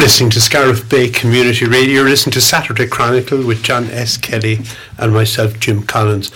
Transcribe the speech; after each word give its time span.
listening 0.00 0.30
to 0.30 0.40
Scariff 0.40 0.88
Bay 0.88 1.08
Community 1.10 1.66
Radio. 1.66 2.00
You're 2.00 2.08
listening 2.08 2.32
to 2.32 2.40
Saturday 2.40 2.86
Chronicle 2.86 3.44
with 3.46 3.62
John 3.62 3.84
S. 3.90 4.16
Kelly 4.16 4.60
and 4.98 5.12
myself, 5.12 5.60
Jim 5.60 5.82
Collins. 5.82 6.30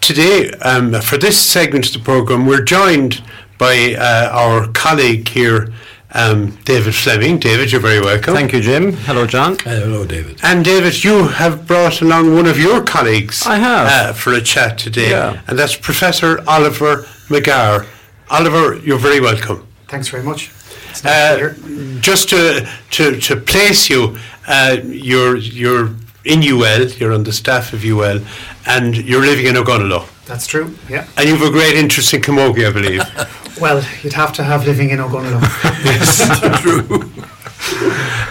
Today, 0.00 0.50
um, 0.62 0.92
for 1.02 1.18
this 1.18 1.38
segment 1.38 1.86
of 1.88 1.92
the 1.92 1.98
programme, 2.00 2.46
we're 2.46 2.62
joined 2.62 3.22
by 3.58 3.94
uh, 3.94 4.30
our 4.32 4.68
colleague 4.68 5.28
here, 5.28 5.72
um, 6.12 6.56
David 6.64 6.94
Fleming. 6.94 7.38
David, 7.38 7.70
you're 7.72 7.80
very 7.80 8.00
welcome. 8.00 8.34
Thank 8.34 8.52
you, 8.54 8.60
Jim. 8.60 8.92
Hello, 8.94 9.26
John. 9.26 9.58
Hello, 9.60 10.06
David. 10.06 10.40
And 10.42 10.64
David, 10.64 11.04
you 11.04 11.28
have 11.28 11.66
brought 11.66 12.00
along 12.00 12.34
one 12.34 12.46
of 12.46 12.58
your 12.58 12.82
colleagues 12.82 13.46
I 13.46 13.56
have. 13.56 13.86
Uh, 13.86 14.12
for 14.14 14.32
a 14.32 14.40
chat 14.40 14.78
today, 14.78 15.10
Yeah. 15.10 15.40
and 15.46 15.58
that's 15.58 15.76
Professor 15.76 16.42
Oliver 16.48 17.02
McGarr. 17.28 17.86
Oliver, 18.30 18.76
you're 18.78 18.98
very 18.98 19.20
welcome. 19.20 19.66
Thanks 19.88 20.08
very 20.08 20.22
much. 20.22 20.50
It's 20.92 21.02
nice 21.04 21.36
to 21.38 21.60
be 21.60 21.96
Uh, 21.96 22.00
just 22.00 22.28
to, 22.30 22.68
to, 22.90 23.18
to 23.20 23.36
place 23.36 23.88
you, 23.90 24.16
uh, 24.46 24.76
you're, 24.84 25.36
you're 25.36 25.90
in 26.24 26.42
UL, 26.42 26.86
you're 26.98 27.12
on 27.12 27.24
the 27.24 27.32
staff 27.32 27.72
of 27.72 27.84
UL, 27.84 28.20
and 28.66 28.96
you're 28.96 29.22
living 29.24 29.46
in 29.46 29.56
Ogonnelloe. 29.56 30.06
That's 30.26 30.46
true. 30.46 30.76
Yeah. 30.88 31.06
And 31.16 31.28
you 31.28 31.36
have 31.36 31.48
a 31.48 31.50
great 31.50 31.74
interest 31.74 32.14
in 32.14 32.20
Camogie, 32.22 32.68
I 32.68 32.72
believe. 32.72 33.02
Well, 33.60 33.84
you'd 34.02 34.14
have 34.14 34.32
to 34.34 34.42
have 34.42 34.64
living 34.66 34.88
in 34.90 34.98
Ogonnelloe. 34.98 35.42
True. 36.62 37.12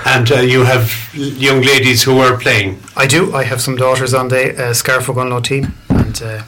and 0.05 0.31
uh, 0.31 0.39
you 0.39 0.63
have 0.65 0.91
young 1.13 1.62
ladies 1.62 2.01
who 2.03 2.17
are 2.20 2.35
playing. 2.37 2.79
I 2.98 3.05
do. 3.05 3.34
I 3.34 3.43
have 3.43 3.62
some 3.62 3.75
daughters 3.75 4.13
on 4.15 4.29
the 4.29 4.43
uh, 4.70 4.73
Scariff 4.73 5.05
Ogonnelloe 5.07 5.43
team, 5.43 5.73
and 5.89 6.21
uh, 6.23 6.41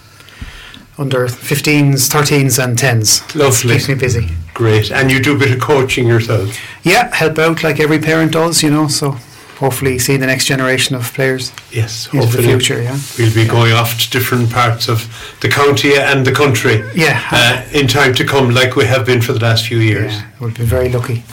under 0.97 1.27
15s, 1.27 2.09
13s, 2.09 2.61
and 2.61 2.77
10s. 2.77 3.35
Lovely. 3.35 3.75
Keeps 3.75 3.87
me 3.89 3.95
busy. 3.95 4.29
Great. 4.53 4.91
And 4.91 5.11
you 5.11 5.19
do 5.21 5.35
a 5.35 5.39
bit 5.39 5.51
of 5.51 5.59
coaching 5.59 6.07
yourself. 6.07 6.57
Yeah, 6.83 7.13
help 7.13 7.39
out 7.39 7.63
like 7.63 7.79
every 7.79 7.99
parent 7.99 8.31
does, 8.33 8.61
you 8.61 8.69
know. 8.69 8.87
So 8.87 9.17
hopefully, 9.57 9.97
see 9.99 10.17
the 10.17 10.27
next 10.27 10.45
generation 10.45 10.95
of 10.95 11.11
players 11.13 11.51
Yes, 11.71 12.05
into 12.07 12.17
the 12.17 12.23
hopefully. 12.25 12.47
future. 12.47 12.81
Yeah. 12.81 12.99
We'll 13.17 13.33
be 13.33 13.47
going 13.47 13.73
off 13.73 13.97
to 13.99 14.09
different 14.11 14.51
parts 14.51 14.87
of 14.89 15.07
the 15.41 15.49
county 15.49 15.95
and 15.95 16.25
the 16.25 16.31
country 16.33 16.83
Yeah. 16.93 17.19
uh, 17.31 17.63
in 17.73 17.87
time 17.87 18.13
to 18.15 18.23
come, 18.25 18.51
like 18.51 18.75
we 18.75 18.85
have 18.85 19.05
been 19.05 19.21
for 19.21 19.33
the 19.33 19.39
last 19.39 19.65
few 19.67 19.79
years. 19.79 20.13
Yeah, 20.13 20.25
we'll 20.39 20.51
be 20.51 20.65
very 20.65 20.89
lucky. 20.89 21.23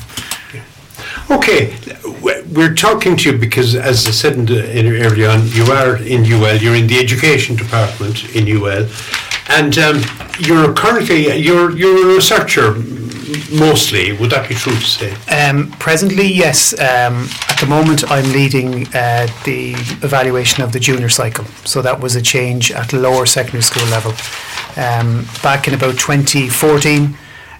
Okay, 1.30 1.76
we're 2.50 2.74
talking 2.74 3.16
to 3.16 3.30
you 3.30 3.38
because, 3.38 3.76
as 3.76 4.06
I 4.06 4.10
said 4.10 4.32
in 4.32 4.46
the, 4.46 4.78
in 4.78 4.86
early 4.96 5.24
on, 5.24 5.46
you 5.48 5.64
are 5.70 5.96
in 5.96 6.24
UL. 6.24 6.56
You're 6.56 6.74
in 6.74 6.88
the 6.88 6.98
education 6.98 7.54
department 7.54 8.34
in 8.34 8.48
UL, 8.48 8.88
and 9.48 9.78
um, 9.78 10.02
you're 10.40 10.72
currently 10.74 11.36
you're 11.38 11.70
you're 11.76 12.10
a 12.10 12.14
researcher 12.16 12.74
mostly. 13.52 14.12
Would 14.12 14.30
that 14.30 14.48
be 14.48 14.54
true 14.54 14.74
to 14.74 14.80
say? 14.80 15.12
Um, 15.28 15.70
presently, 15.72 16.26
yes. 16.26 16.72
Um, 16.74 17.28
at 17.48 17.58
the 17.60 17.66
moment, 17.68 18.10
I'm 18.10 18.30
leading 18.32 18.86
uh, 18.88 19.26
the 19.44 19.72
evaluation 20.02 20.62
of 20.62 20.72
the 20.72 20.80
junior 20.80 21.08
cycle. 21.08 21.44
So 21.64 21.82
that 21.82 22.00
was 22.00 22.16
a 22.16 22.22
change 22.22 22.72
at 22.72 22.92
lower 22.92 23.26
secondary 23.26 23.62
school 23.62 23.86
level. 23.86 24.12
Um, 24.76 25.26
back 25.42 25.68
in 25.68 25.74
about 25.74 25.98
2014, 25.98 27.16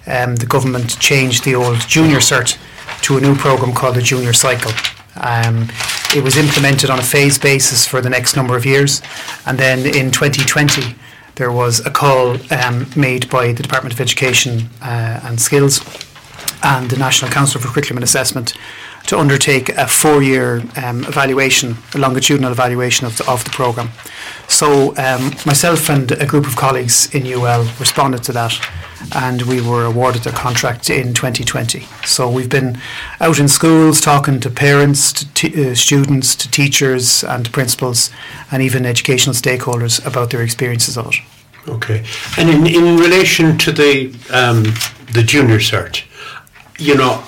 um, 0.06 0.36
the 0.36 0.46
government 0.46 0.98
changed 0.98 1.44
the 1.44 1.54
old 1.54 1.80
junior 1.80 2.18
cert 2.18 2.58
to 3.02 3.18
a 3.18 3.20
new 3.20 3.34
program 3.34 3.74
called 3.74 3.96
the 3.96 4.02
junior 4.02 4.32
cycle. 4.32 4.72
Um, 5.16 5.68
it 6.14 6.22
was 6.22 6.36
implemented 6.36 6.90
on 6.90 6.98
a 6.98 7.02
phase 7.02 7.38
basis 7.38 7.86
for 7.86 8.00
the 8.00 8.10
next 8.10 8.36
number 8.36 8.56
of 8.56 8.64
years, 8.64 9.02
and 9.46 9.58
then 9.58 9.80
in 9.80 10.10
2020 10.10 10.94
there 11.40 11.50
was 11.50 11.80
a 11.86 11.90
call 11.90 12.36
um, 12.52 12.86
made 12.94 13.30
by 13.30 13.50
the 13.50 13.62
Department 13.62 13.94
of 13.94 14.00
Education 14.00 14.68
uh, 14.82 15.20
and 15.24 15.40
Skills 15.40 15.80
and 16.62 16.90
the 16.90 16.98
National 16.98 17.30
Council 17.30 17.58
for 17.58 17.68
Curriculum 17.68 17.96
and 17.96 18.04
Assessment 18.04 18.52
to 19.06 19.18
undertake 19.18 19.70
a 19.70 19.86
four-year 19.88 20.62
um, 20.76 21.02
evaluation, 21.04 21.76
a 21.94 21.98
longitudinal 21.98 22.52
evaluation 22.52 23.06
of 23.06 23.16
the, 23.16 23.26
of 23.26 23.42
the 23.44 23.50
programme. 23.50 23.88
So 24.48 24.94
um, 24.98 25.32
myself 25.46 25.88
and 25.88 26.12
a 26.12 26.26
group 26.26 26.46
of 26.46 26.56
colleagues 26.56 27.12
in 27.14 27.26
UL 27.26 27.64
responded 27.80 28.22
to 28.24 28.32
that 28.32 28.52
and 29.14 29.42
we 29.42 29.60
were 29.60 29.84
awarded 29.84 30.22
the 30.24 30.30
contract 30.30 30.90
in 30.90 31.14
2020. 31.14 31.80
So 32.04 32.30
we've 32.30 32.50
been 32.50 32.78
out 33.20 33.38
in 33.38 33.48
schools 33.48 34.00
talking 34.00 34.40
to 34.40 34.50
parents, 34.50 35.12
to 35.14 35.32
t- 35.32 35.70
uh, 35.70 35.74
students, 35.74 36.34
to 36.36 36.50
teachers 36.50 37.24
and 37.24 37.44
to 37.44 37.50
principals 37.50 38.10
and 38.50 38.62
even 38.62 38.84
educational 38.84 39.34
stakeholders 39.34 40.04
about 40.06 40.30
their 40.30 40.42
experiences 40.42 40.98
of 40.98 41.06
it. 41.06 41.39
Okay, 41.68 42.04
and 42.38 42.48
in, 42.48 42.66
in 42.66 42.96
relation 42.96 43.58
to 43.58 43.72
the 43.72 44.06
um, 44.32 44.64
the 45.12 45.22
junior 45.22 45.58
cert, 45.58 46.02
you 46.78 46.94
know, 46.94 47.22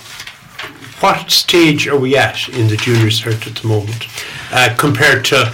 what 1.00 1.31
stage 1.31 1.87
are 1.87 1.98
we 1.98 2.16
at 2.16 2.48
in 2.48 2.69
the 2.69 2.76
junior 2.76 3.09
cert 3.09 3.47
at 3.47 3.56
the 3.56 3.69
moment, 3.69 4.06
uh, 4.53 4.75
compared 4.78 5.25
to 5.26 5.47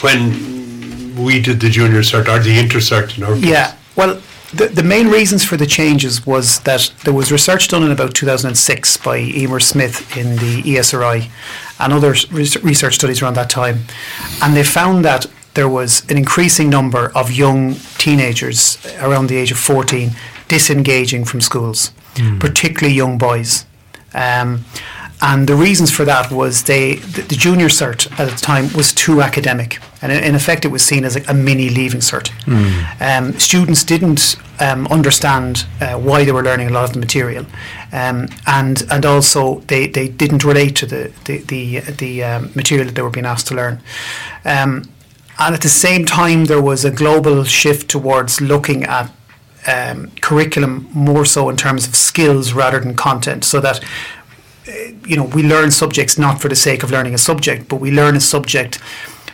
when 0.00 1.14
we 1.16 1.40
did 1.40 1.60
the 1.60 1.70
junior 1.70 2.00
cert 2.00 2.28
or 2.28 2.42
the 2.42 2.58
inter 2.58 2.78
cert 2.78 3.16
in 3.16 3.24
our 3.24 3.34
case? 3.34 3.44
Yeah, 3.44 3.76
well, 3.96 4.20
the, 4.52 4.68
the 4.68 4.82
main 4.82 5.08
reasons 5.08 5.44
for 5.44 5.56
the 5.56 5.66
changes 5.66 6.26
was 6.26 6.60
that 6.60 6.92
there 7.04 7.14
was 7.14 7.32
research 7.32 7.68
done 7.68 7.82
in 7.82 7.90
about 7.90 8.14
2006 8.14 8.96
by 8.98 9.18
Emer 9.18 9.60
Smyth 9.60 10.16
in 10.16 10.36
the 10.36 10.62
ESRI 10.62 11.28
and 11.80 11.92
other 11.92 12.14
res- 12.30 12.62
research 12.62 12.94
studies 12.94 13.22
around 13.22 13.34
that 13.34 13.50
time. 13.50 13.84
And 14.42 14.56
they 14.56 14.64
found 14.64 15.04
that 15.04 15.26
there 15.56 15.68
was 15.68 16.02
an 16.10 16.16
increasing 16.16 16.68
number 16.70 17.10
of 17.14 17.32
young 17.32 17.74
teenagers 17.98 18.78
around 19.00 19.28
the 19.28 19.36
age 19.36 19.50
of 19.50 19.58
14 19.58 20.10
disengaging 20.48 21.24
from 21.24 21.40
schools, 21.40 21.90
particularly 22.38 22.94
young 22.94 23.18
boys. 23.18 23.64
Um, 24.14 24.64
and 25.22 25.48
the 25.48 25.54
reasons 25.54 25.90
for 25.90 26.04
that 26.04 26.30
was 26.30 26.64
they 26.64 26.96
the, 26.96 27.22
the 27.22 27.34
junior 27.36 27.68
cert 27.68 28.06
at 28.20 28.28
the 28.30 28.36
time 28.36 28.68
was 28.76 28.92
too 28.92 29.22
academic, 29.22 29.78
and 30.02 30.12
in, 30.12 30.22
in 30.22 30.34
effect 30.34 30.64
it 30.66 30.68
was 30.70 30.82
seen 30.82 31.04
as 31.06 31.16
a, 31.16 31.22
a 31.28 31.34
mini 31.34 31.70
leaving 31.70 32.00
cert. 32.00 32.30
Um, 33.00 33.32
students 33.38 33.82
didn't 33.84 34.36
um, 34.60 34.86
understand 34.88 35.64
uh, 35.80 35.94
why 35.98 36.24
they 36.24 36.32
were 36.32 36.42
learning 36.42 36.68
a 36.68 36.72
lot 36.72 36.84
of 36.84 36.92
the 36.92 37.00
material, 37.00 37.46
um, 37.92 38.28
and 38.46 38.82
and 38.90 39.06
also 39.06 39.60
they, 39.68 39.86
they 39.88 40.08
didn't 40.08 40.44
relate 40.44 40.76
to 40.76 40.86
the 40.86 41.10
the 41.24 41.38
the, 41.48 41.80
the 41.96 42.24
um, 42.24 42.50
material 42.54 42.86
that 42.86 42.94
they 42.94 43.02
were 43.02 43.10
being 43.18 43.26
asked 43.26 43.46
to 43.48 43.54
learn. 43.54 43.80
And 45.38 45.54
at 45.54 45.60
the 45.60 45.68
same 45.68 46.04
time, 46.04 46.46
there 46.46 46.62
was 46.62 46.84
a 46.84 46.90
global 46.90 47.44
shift 47.44 47.90
towards 47.90 48.40
looking 48.40 48.84
at 48.84 49.10
um, 49.66 50.10
curriculum 50.22 50.88
more 50.92 51.24
so 51.24 51.48
in 51.48 51.56
terms 51.56 51.86
of 51.86 51.94
skills 51.96 52.52
rather 52.52 52.80
than 52.80 52.94
content, 52.94 53.44
so 53.44 53.60
that 53.60 53.82
uh, 54.68 54.72
you 55.04 55.16
know 55.16 55.24
we 55.24 55.42
learn 55.42 55.70
subjects 55.70 56.16
not 56.16 56.40
for 56.40 56.48
the 56.48 56.56
sake 56.56 56.82
of 56.82 56.90
learning 56.90 57.14
a 57.14 57.18
subject, 57.18 57.68
but 57.68 57.76
we 57.76 57.90
learn 57.90 58.16
a 58.16 58.20
subject 58.20 58.80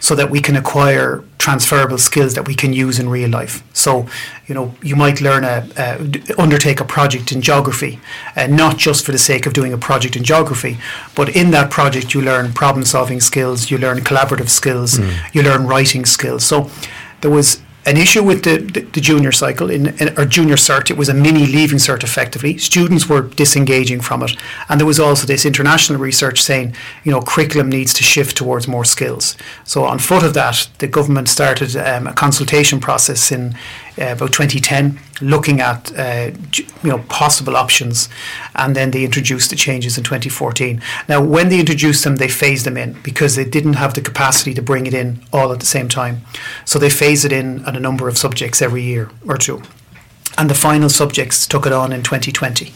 so 0.03 0.17
that 0.17 0.29
we 0.31 0.41
can 0.41 0.57
acquire 0.57 1.23
transferable 1.39 1.97
skills 1.97 2.35
that 2.35 2.49
we 2.49 2.57
can 2.57 2.73
use 2.73 2.99
in 2.99 3.09
real 3.09 3.31
life. 3.31 3.63
So, 3.73 4.07
you 4.49 4.55
know, 4.55 4.75
you 4.83 4.97
might 4.97 5.21
learn 5.21 5.45
a, 5.45 5.69
uh, 5.77 6.43
undertake 6.43 6.81
a 6.81 6.85
project 6.85 7.31
in 7.31 7.41
geography, 7.41 8.01
uh, 8.37 8.49
not 8.49 8.79
just 8.79 9.07
for 9.07 9.13
the 9.13 9.19
sake 9.19 9.47
of 9.47 9.53
doing 9.53 9.73
a 9.73 9.79
project 9.79 10.17
in 10.17 10.25
geography, 10.25 10.77
but 11.15 11.29
in 11.37 11.53
that 11.53 11.71
project 11.71 12.15
you 12.15 12.21
learn 12.21 12.53
problem-solving 12.53 13.21
skills, 13.21 13.71
you 13.71 13.79
learn 13.79 13.99
collaborative 14.01 14.49
skills, 14.49 14.99
you 15.33 15.41
learn 15.41 15.69
writing 15.69 16.05
skills. 16.05 16.45
So, 16.45 16.69
there 17.21 17.31
was 17.31 17.63
an 17.85 17.97
issue 17.97 18.23
with 18.23 18.45
the, 18.45 18.59
the, 18.59 18.81
the 18.81 19.01
junior 19.01 19.33
cycle 19.33 19.71
in, 19.71 19.89
in 19.99 20.19
or 20.19 20.25
junior 20.25 20.55
cert. 20.57 20.91
It 20.91 20.97
was 20.97 21.09
a 21.09 21.15
mini 21.15 21.47
leaving 21.47 21.79
cert 21.79 22.05
effectively. 22.05 22.59
Students 22.59 23.09
were 23.09 23.23
disengaging 23.23 24.01
from 24.01 24.23
it, 24.23 24.37
and 24.69 24.81
there 24.81 24.87
was 24.87 25.01
also 25.01 25.27
this 25.27 25.45
international 25.45 25.99
research 25.99 26.41
saying, 26.41 26.75
you 27.05 27.11
know, 27.11 27.21
curriculum 27.21 27.69
needs 27.69 27.93
to 27.95 28.05
shift 28.05 28.37
towards 28.37 28.69
more 28.69 28.85
skills. 28.85 29.37
So 29.65 29.85
on 29.85 29.99
foot 29.99 30.23
of 30.23 30.35
that, 30.35 30.69
the 30.79 30.87
government 30.87 31.29
started 31.29 31.77
um, 31.77 32.07
a 32.07 32.13
consultation 32.13 32.81
process 32.81 33.33
in 33.33 33.57
uh, 33.99 34.13
about 34.13 34.33
2010, 34.33 34.99
looking 35.21 35.61
at 35.61 35.93
uh, 35.99 36.31
you 36.83 36.91
know 36.91 36.99
possible 37.09 37.57
options, 37.57 38.09
and 38.55 38.75
then 38.75 38.91
they 38.91 39.05
introduced 39.05 39.51
the 39.51 39.57
changes 39.57 39.99
in 39.99 40.05
2014. 40.05 40.81
Now, 41.09 41.23
when 41.23 41.49
they 41.49 41.61
introduced 41.61 42.05
them, 42.05 42.17
they 42.17 42.29
phased 42.29 42.65
them 42.65 42.77
in 42.77 42.95
because 43.03 43.37
they 43.37 43.45
didn't 43.45 43.75
have 43.75 43.95
the 43.95 44.01
capacity 44.01 44.55
to 44.55 44.63
bring 44.63 44.87
it 44.87 44.95
in 44.95 45.23
all 45.33 45.53
at 45.53 45.61
the 45.61 45.67
same 45.67 45.89
time. 45.89 46.23
So 46.65 46.79
they 46.79 46.91
phased 46.91 47.25
it 47.25 47.33
in 47.33 47.65
on 47.65 47.77
a 47.77 47.81
number 47.81 48.09
of 48.09 48.17
subjects 48.17 48.63
every 48.63 48.83
year 48.83 49.11
or 49.29 49.37
two, 49.37 49.63
and 50.39 50.49
the 50.49 50.55
final 50.55 50.89
subjects 50.89 51.47
took 51.47 51.67
it 51.67 51.73
on 51.73 51.93
in 51.93 52.03
2020. 52.03 52.73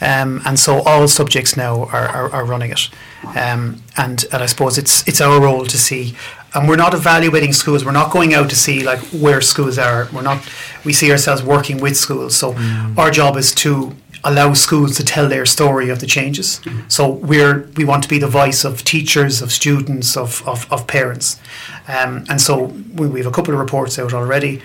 Um, 0.00 0.40
and 0.44 0.58
so 0.58 0.82
all 0.82 1.08
subjects 1.08 1.56
now 1.56 1.84
are, 1.86 2.08
are, 2.08 2.30
are 2.30 2.44
running 2.44 2.70
it. 2.70 2.88
Um, 3.36 3.82
and, 3.96 4.24
and 4.32 4.42
I 4.42 4.46
suppose 4.46 4.78
it's 4.78 5.06
it's 5.08 5.20
our 5.20 5.40
role 5.40 5.66
to 5.66 5.78
see, 5.78 6.14
and 6.58 6.68
we're 6.68 6.76
not 6.76 6.94
evaluating 6.94 7.52
schools. 7.52 7.84
We're 7.84 7.92
not 7.92 8.10
going 8.10 8.34
out 8.34 8.50
to 8.50 8.56
see 8.56 8.84
like 8.84 8.98
where 9.24 9.40
schools 9.40 9.78
are. 9.78 10.08
We're 10.12 10.22
not. 10.22 10.46
We 10.84 10.92
see 10.92 11.10
ourselves 11.10 11.42
working 11.42 11.80
with 11.80 11.96
schools. 11.96 12.36
So 12.36 12.54
our 12.96 13.10
job 13.10 13.36
is 13.36 13.54
to 13.56 13.94
allow 14.24 14.52
schools 14.52 14.96
to 14.96 15.04
tell 15.04 15.28
their 15.28 15.46
story 15.46 15.88
of 15.90 16.00
the 16.00 16.06
changes. 16.06 16.60
So 16.88 17.08
we're 17.08 17.68
we 17.76 17.84
want 17.84 18.02
to 18.02 18.08
be 18.08 18.18
the 18.18 18.28
voice 18.28 18.64
of 18.64 18.82
teachers, 18.84 19.40
of 19.42 19.52
students, 19.52 20.16
of 20.16 20.46
of, 20.48 20.70
of 20.72 20.86
parents, 20.86 21.40
um, 21.86 22.24
and 22.28 22.40
so 22.40 22.64
we, 22.94 23.06
we 23.06 23.20
have 23.20 23.28
a 23.28 23.34
couple 23.34 23.54
of 23.54 23.60
reports 23.60 23.98
out 23.98 24.12
already, 24.12 24.60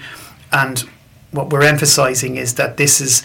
and 0.51 0.79
what 1.31 1.49
we're 1.49 1.63
emphasising 1.63 2.37
is 2.37 2.55
that 2.55 2.77
this 2.77 3.01
is 3.01 3.23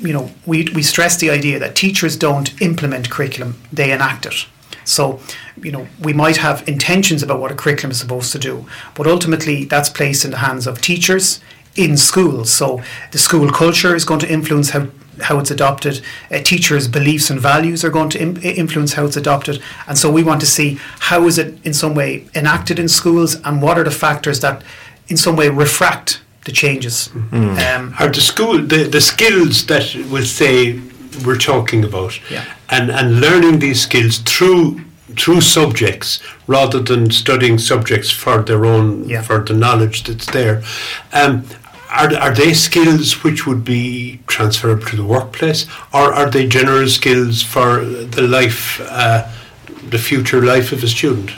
you 0.00 0.12
know, 0.12 0.30
we, 0.44 0.68
we 0.74 0.82
stress 0.82 1.16
the 1.16 1.30
idea 1.30 1.58
that 1.58 1.74
teachers 1.76 2.16
don't 2.16 2.60
implement 2.60 3.10
curriculum, 3.10 3.60
they 3.72 3.92
enact 3.92 4.26
it. 4.26 4.46
So, 4.84 5.20
you 5.62 5.72
know, 5.72 5.86
we 6.00 6.12
might 6.12 6.38
have 6.38 6.66
intentions 6.68 7.22
about 7.22 7.40
what 7.40 7.52
a 7.52 7.54
curriculum 7.54 7.90
is 7.90 7.98
supposed 7.98 8.32
to 8.32 8.38
do, 8.38 8.66
but 8.94 9.06
ultimately 9.06 9.64
that's 9.64 9.88
placed 9.88 10.24
in 10.24 10.30
the 10.30 10.38
hands 10.38 10.66
of 10.66 10.80
teachers 10.80 11.40
in 11.76 11.96
schools. 11.96 12.50
So 12.50 12.82
the 13.12 13.18
school 13.18 13.50
culture 13.50 13.94
is 13.94 14.04
going 14.04 14.20
to 14.20 14.32
influence 14.32 14.70
how 14.70 14.88
how 15.22 15.38
it's 15.38 15.50
adopted. 15.50 16.00
Uh, 16.28 16.38
teachers' 16.38 16.88
beliefs 16.88 17.30
and 17.30 17.38
values 17.40 17.84
are 17.84 17.90
going 17.90 18.08
to 18.10 18.20
Im- 18.20 18.36
influence 18.42 18.94
how 18.94 19.06
it's 19.06 19.16
adopted, 19.16 19.62
and 19.86 19.96
so 19.96 20.10
we 20.10 20.24
want 20.24 20.40
to 20.40 20.46
see 20.46 20.78
how 20.98 21.26
is 21.26 21.38
it 21.38 21.64
in 21.64 21.72
some 21.72 21.94
way 21.94 22.26
enacted 22.34 22.78
in 22.78 22.88
schools, 22.88 23.36
and 23.44 23.62
what 23.62 23.78
are 23.78 23.84
the 23.84 23.92
factors 23.92 24.40
that, 24.40 24.62
in 25.06 25.16
some 25.16 25.36
way, 25.36 25.48
refract 25.48 26.20
the 26.46 26.52
changes. 26.52 27.10
Mm. 27.30 27.76
Um, 27.76 27.94
are 27.98 28.08
the 28.08 28.20
school 28.20 28.58
the, 28.58 28.88
the 28.88 29.00
skills 29.00 29.66
that 29.66 29.94
we'll 30.10 30.26
say 30.26 30.80
we're 31.24 31.38
talking 31.38 31.84
about, 31.84 32.18
yeah. 32.28 32.44
and 32.70 32.90
and 32.90 33.20
learning 33.20 33.60
these 33.60 33.82
skills 33.82 34.18
through 34.18 34.80
through 35.18 35.40
subjects 35.40 36.20
rather 36.46 36.80
than 36.80 37.10
studying 37.10 37.58
subjects 37.58 38.10
for 38.10 38.42
their 38.42 38.64
own 38.64 39.08
yeah. 39.08 39.22
for 39.22 39.38
the 39.40 39.54
knowledge 39.54 40.04
that's 40.04 40.26
there. 40.26 40.62
Um, 41.12 41.44
are, 41.90 42.12
are 42.16 42.34
they 42.34 42.52
skills 42.54 43.22
which 43.22 43.46
would 43.46 43.64
be 43.64 44.20
transferable 44.26 44.84
to 44.86 44.96
the 44.96 45.04
workplace, 45.04 45.66
or 45.92 46.12
are 46.12 46.28
they 46.28 46.46
general 46.46 46.88
skills 46.88 47.42
for 47.42 47.84
the 47.84 48.22
life, 48.22 48.80
uh, 48.90 49.30
the 49.90 49.98
future 49.98 50.42
life 50.42 50.72
of 50.72 50.82
a 50.82 50.88
student? 50.88 51.30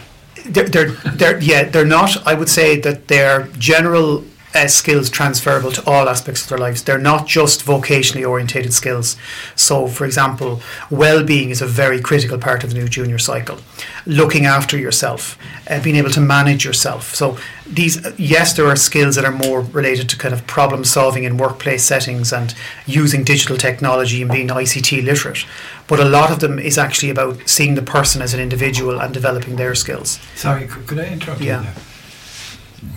They're, 0.46 0.68
they're, 0.68 0.90
they're, 0.90 1.40
yeah, 1.40 1.64
they're 1.64 1.84
not. 1.84 2.26
I 2.26 2.34
would 2.34 2.48
say 2.48 2.80
that 2.80 3.08
they're 3.08 3.48
general 3.58 4.24
uh, 4.56 4.66
skills 4.66 5.10
transferable 5.10 5.70
to 5.70 5.84
all 5.86 6.08
aspects 6.08 6.42
of 6.42 6.48
their 6.48 6.58
lives. 6.58 6.82
They're 6.82 6.98
not 6.98 7.26
just 7.26 7.64
vocationally 7.64 8.26
orientated 8.26 8.72
skills. 8.72 9.16
So, 9.54 9.86
for 9.86 10.06
example, 10.06 10.62
well 10.90 11.22
being 11.22 11.50
is 11.50 11.60
a 11.60 11.66
very 11.66 12.00
critical 12.00 12.38
part 12.38 12.64
of 12.64 12.70
the 12.70 12.78
new 12.78 12.88
junior 12.88 13.18
cycle. 13.18 13.58
Looking 14.06 14.46
after 14.46 14.78
yourself, 14.78 15.38
uh, 15.68 15.82
being 15.82 15.96
able 15.96 16.10
to 16.10 16.20
manage 16.20 16.64
yourself. 16.64 17.14
So, 17.14 17.36
these, 17.66 18.00
yes, 18.18 18.54
there 18.54 18.66
are 18.66 18.76
skills 18.76 19.16
that 19.16 19.24
are 19.24 19.32
more 19.32 19.60
related 19.60 20.08
to 20.10 20.16
kind 20.16 20.32
of 20.32 20.46
problem 20.46 20.84
solving 20.84 21.24
in 21.24 21.36
workplace 21.36 21.84
settings 21.84 22.32
and 22.32 22.54
using 22.86 23.24
digital 23.24 23.56
technology 23.56 24.22
and 24.22 24.30
being 24.30 24.48
ICT 24.48 25.04
literate. 25.04 25.44
But 25.88 26.00
a 26.00 26.04
lot 26.04 26.30
of 26.30 26.40
them 26.40 26.58
is 26.58 26.78
actually 26.78 27.10
about 27.10 27.48
seeing 27.48 27.74
the 27.74 27.82
person 27.82 28.22
as 28.22 28.32
an 28.34 28.40
individual 28.40 29.00
and 29.00 29.12
developing 29.12 29.56
their 29.56 29.74
skills. 29.74 30.18
Sorry, 30.34 30.66
could, 30.66 30.98
I 30.98 31.08
interrupt 31.08 31.40
yeah. 31.40 31.58
you 31.58 31.64
there? 31.64 31.74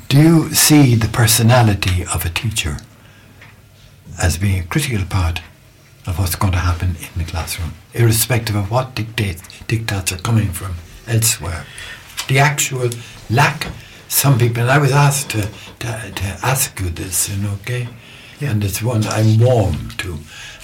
Do 0.09 0.21
you 0.21 0.53
see 0.53 0.95
the 0.95 1.07
personality 1.07 2.03
of 2.13 2.25
a 2.25 2.29
teacher 2.29 2.77
as 4.21 4.37
being 4.37 4.59
a 4.59 4.65
critical 4.65 5.05
part 5.05 5.41
of 6.05 6.19
what's 6.19 6.35
going 6.35 6.53
to 6.53 6.59
happen 6.59 6.95
in 6.97 7.17
the 7.17 7.23
classroom, 7.23 7.73
irrespective 7.93 8.55
of 8.55 8.71
what 8.71 8.95
dictates, 8.95 9.41
dictates 9.67 10.11
are 10.11 10.17
coming 10.17 10.51
from 10.51 10.75
elsewhere? 11.07 11.65
The 12.27 12.39
actual 12.39 12.89
lack, 13.29 13.67
some 14.09 14.37
people, 14.37 14.63
and 14.63 14.71
I 14.71 14.79
was 14.79 14.91
asked 14.91 15.29
to, 15.31 15.43
to, 15.79 16.11
to 16.13 16.25
ask 16.43 16.77
you 16.79 16.89
this, 16.89 17.29
and 17.29 17.45
okay, 17.61 17.87
yeah. 18.41 18.51
and 18.51 18.63
it's 18.63 18.81
one 18.81 19.05
I'm 19.05 19.39
warm 19.39 19.89
to, 19.99 20.17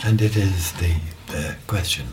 and 0.04 0.22
it 0.22 0.36
is 0.36 0.74
the 0.74 0.96
uh, 1.30 1.54
question 1.68 2.08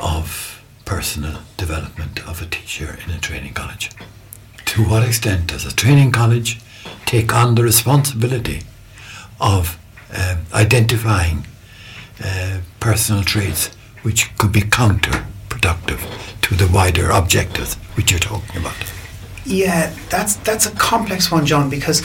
of 0.00 0.62
personal 0.84 1.40
development 1.56 2.26
of 2.28 2.40
a 2.40 2.46
teacher 2.46 2.98
in 3.04 3.10
a 3.12 3.18
training 3.18 3.54
college 3.54 3.90
to 4.74 4.82
what 4.82 5.06
extent 5.06 5.46
does 5.46 5.64
a 5.64 5.72
training 5.72 6.10
college 6.10 6.60
take 7.06 7.32
on 7.32 7.54
the 7.54 7.62
responsibility 7.62 8.62
of 9.40 9.78
uh, 10.12 10.36
identifying 10.52 11.46
uh, 12.24 12.58
personal 12.80 13.22
traits 13.22 13.68
which 14.02 14.36
could 14.36 14.50
be 14.50 14.62
counterproductive 14.62 16.00
to 16.42 16.56
the 16.56 16.68
wider 16.74 17.10
objectives 17.10 17.74
which 17.96 18.10
you're 18.10 18.18
talking 18.18 18.60
about? 18.60 18.74
Yeah, 19.46 19.94
that's 20.10 20.34
that's 20.36 20.66
a 20.66 20.72
complex 20.72 21.30
one, 21.30 21.46
John, 21.46 21.70
because 21.70 22.02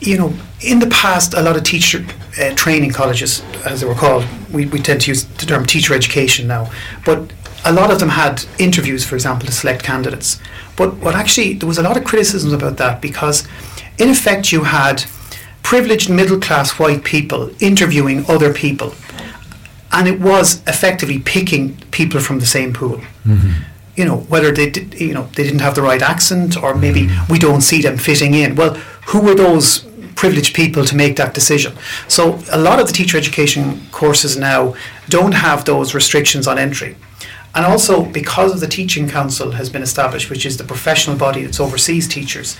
you 0.00 0.18
know 0.18 0.34
in 0.60 0.80
the 0.80 0.88
past 0.88 1.32
a 1.32 1.40
lot 1.40 1.56
of 1.56 1.62
teacher 1.62 2.04
uh, 2.38 2.54
training 2.56 2.90
colleges, 2.90 3.42
as 3.64 3.80
they 3.80 3.86
were 3.86 3.94
called, 3.94 4.26
we, 4.52 4.66
we 4.66 4.80
tend 4.80 5.00
to 5.02 5.10
use 5.12 5.24
the 5.24 5.46
term 5.46 5.64
teacher 5.64 5.94
education 5.94 6.46
now, 6.46 6.70
but 7.06 7.32
a 7.64 7.72
lot 7.72 7.90
of 7.90 7.98
them 7.98 8.10
had 8.10 8.44
interviews, 8.58 9.04
for 9.04 9.14
example, 9.14 9.46
to 9.46 9.52
select 9.52 9.82
candidates. 9.82 10.40
But 10.76 10.96
what 10.96 11.14
actually, 11.14 11.54
there 11.54 11.68
was 11.68 11.78
a 11.78 11.82
lot 11.82 11.96
of 11.96 12.04
criticisms 12.04 12.52
about 12.52 12.76
that 12.78 13.00
because, 13.00 13.46
in 13.98 14.08
effect, 14.08 14.52
you 14.52 14.64
had 14.64 15.04
privileged 15.62 16.08
middle 16.08 16.40
class 16.40 16.78
white 16.78 17.04
people 17.04 17.50
interviewing 17.60 18.24
other 18.28 18.52
people. 18.52 18.94
And 19.92 20.08
it 20.08 20.20
was 20.20 20.62
effectively 20.66 21.18
picking 21.18 21.76
people 21.90 22.20
from 22.20 22.38
the 22.38 22.46
same 22.46 22.72
pool. 22.72 22.98
Mm-hmm. 23.24 23.62
You 23.96 24.04
know, 24.04 24.16
whether 24.16 24.52
they 24.52 24.70
did, 24.70 24.98
you 25.00 25.12
know, 25.12 25.28
they 25.34 25.42
didn't 25.42 25.60
have 25.60 25.74
the 25.74 25.82
right 25.82 26.00
accent 26.00 26.56
or 26.56 26.74
maybe 26.74 27.02
mm-hmm. 27.02 27.32
we 27.32 27.38
don't 27.38 27.60
see 27.60 27.82
them 27.82 27.98
fitting 27.98 28.34
in. 28.34 28.54
Well, 28.54 28.74
who 29.08 29.20
were 29.20 29.34
those 29.34 29.80
privileged 30.14 30.54
people 30.54 30.84
to 30.84 30.96
make 30.96 31.16
that 31.16 31.34
decision? 31.34 31.74
So 32.08 32.40
a 32.52 32.58
lot 32.58 32.80
of 32.80 32.86
the 32.86 32.92
teacher 32.92 33.18
education 33.18 33.80
courses 33.90 34.36
now 34.36 34.74
don't 35.08 35.32
have 35.32 35.64
those 35.64 35.92
restrictions 35.92 36.46
on 36.46 36.58
entry. 36.58 36.96
And 37.54 37.66
also, 37.66 38.04
because 38.04 38.60
the 38.60 38.68
Teaching 38.68 39.08
Council 39.08 39.52
has 39.52 39.68
been 39.68 39.82
established, 39.82 40.30
which 40.30 40.46
is 40.46 40.56
the 40.56 40.64
professional 40.64 41.16
body 41.16 41.42
that 41.42 41.58
oversees 41.58 42.06
teachers, 42.06 42.56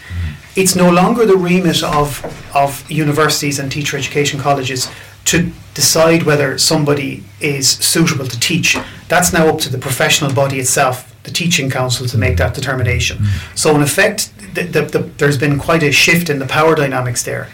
it's 0.56 0.74
no 0.74 0.90
longer 0.90 1.24
the 1.24 1.36
remit 1.36 1.82
of, 1.82 2.24
of 2.54 2.90
universities 2.90 3.60
and 3.60 3.70
teacher 3.70 3.96
education 3.96 4.40
colleges 4.40 4.90
to 5.26 5.52
decide 5.74 6.24
whether 6.24 6.58
somebody 6.58 7.22
is 7.40 7.68
suitable 7.68 8.26
to 8.26 8.40
teach. 8.40 8.76
That's 9.08 9.32
now 9.32 9.46
up 9.48 9.60
to 9.60 9.70
the 9.70 9.78
professional 9.78 10.32
body 10.32 10.58
itself, 10.58 11.14
the 11.22 11.30
Teaching 11.30 11.70
Council, 11.70 12.06
to 12.08 12.18
make 12.18 12.36
that 12.38 12.54
determination. 12.54 13.18
Mm. 13.18 13.58
So, 13.58 13.74
in 13.76 13.82
effect, 13.82 14.32
the, 14.54 14.64
the, 14.64 14.82
the, 14.82 14.98
there's 15.18 15.38
been 15.38 15.58
quite 15.58 15.84
a 15.84 15.92
shift 15.92 16.30
in 16.30 16.40
the 16.40 16.46
power 16.46 16.74
dynamics 16.74 17.22
there. 17.22 17.48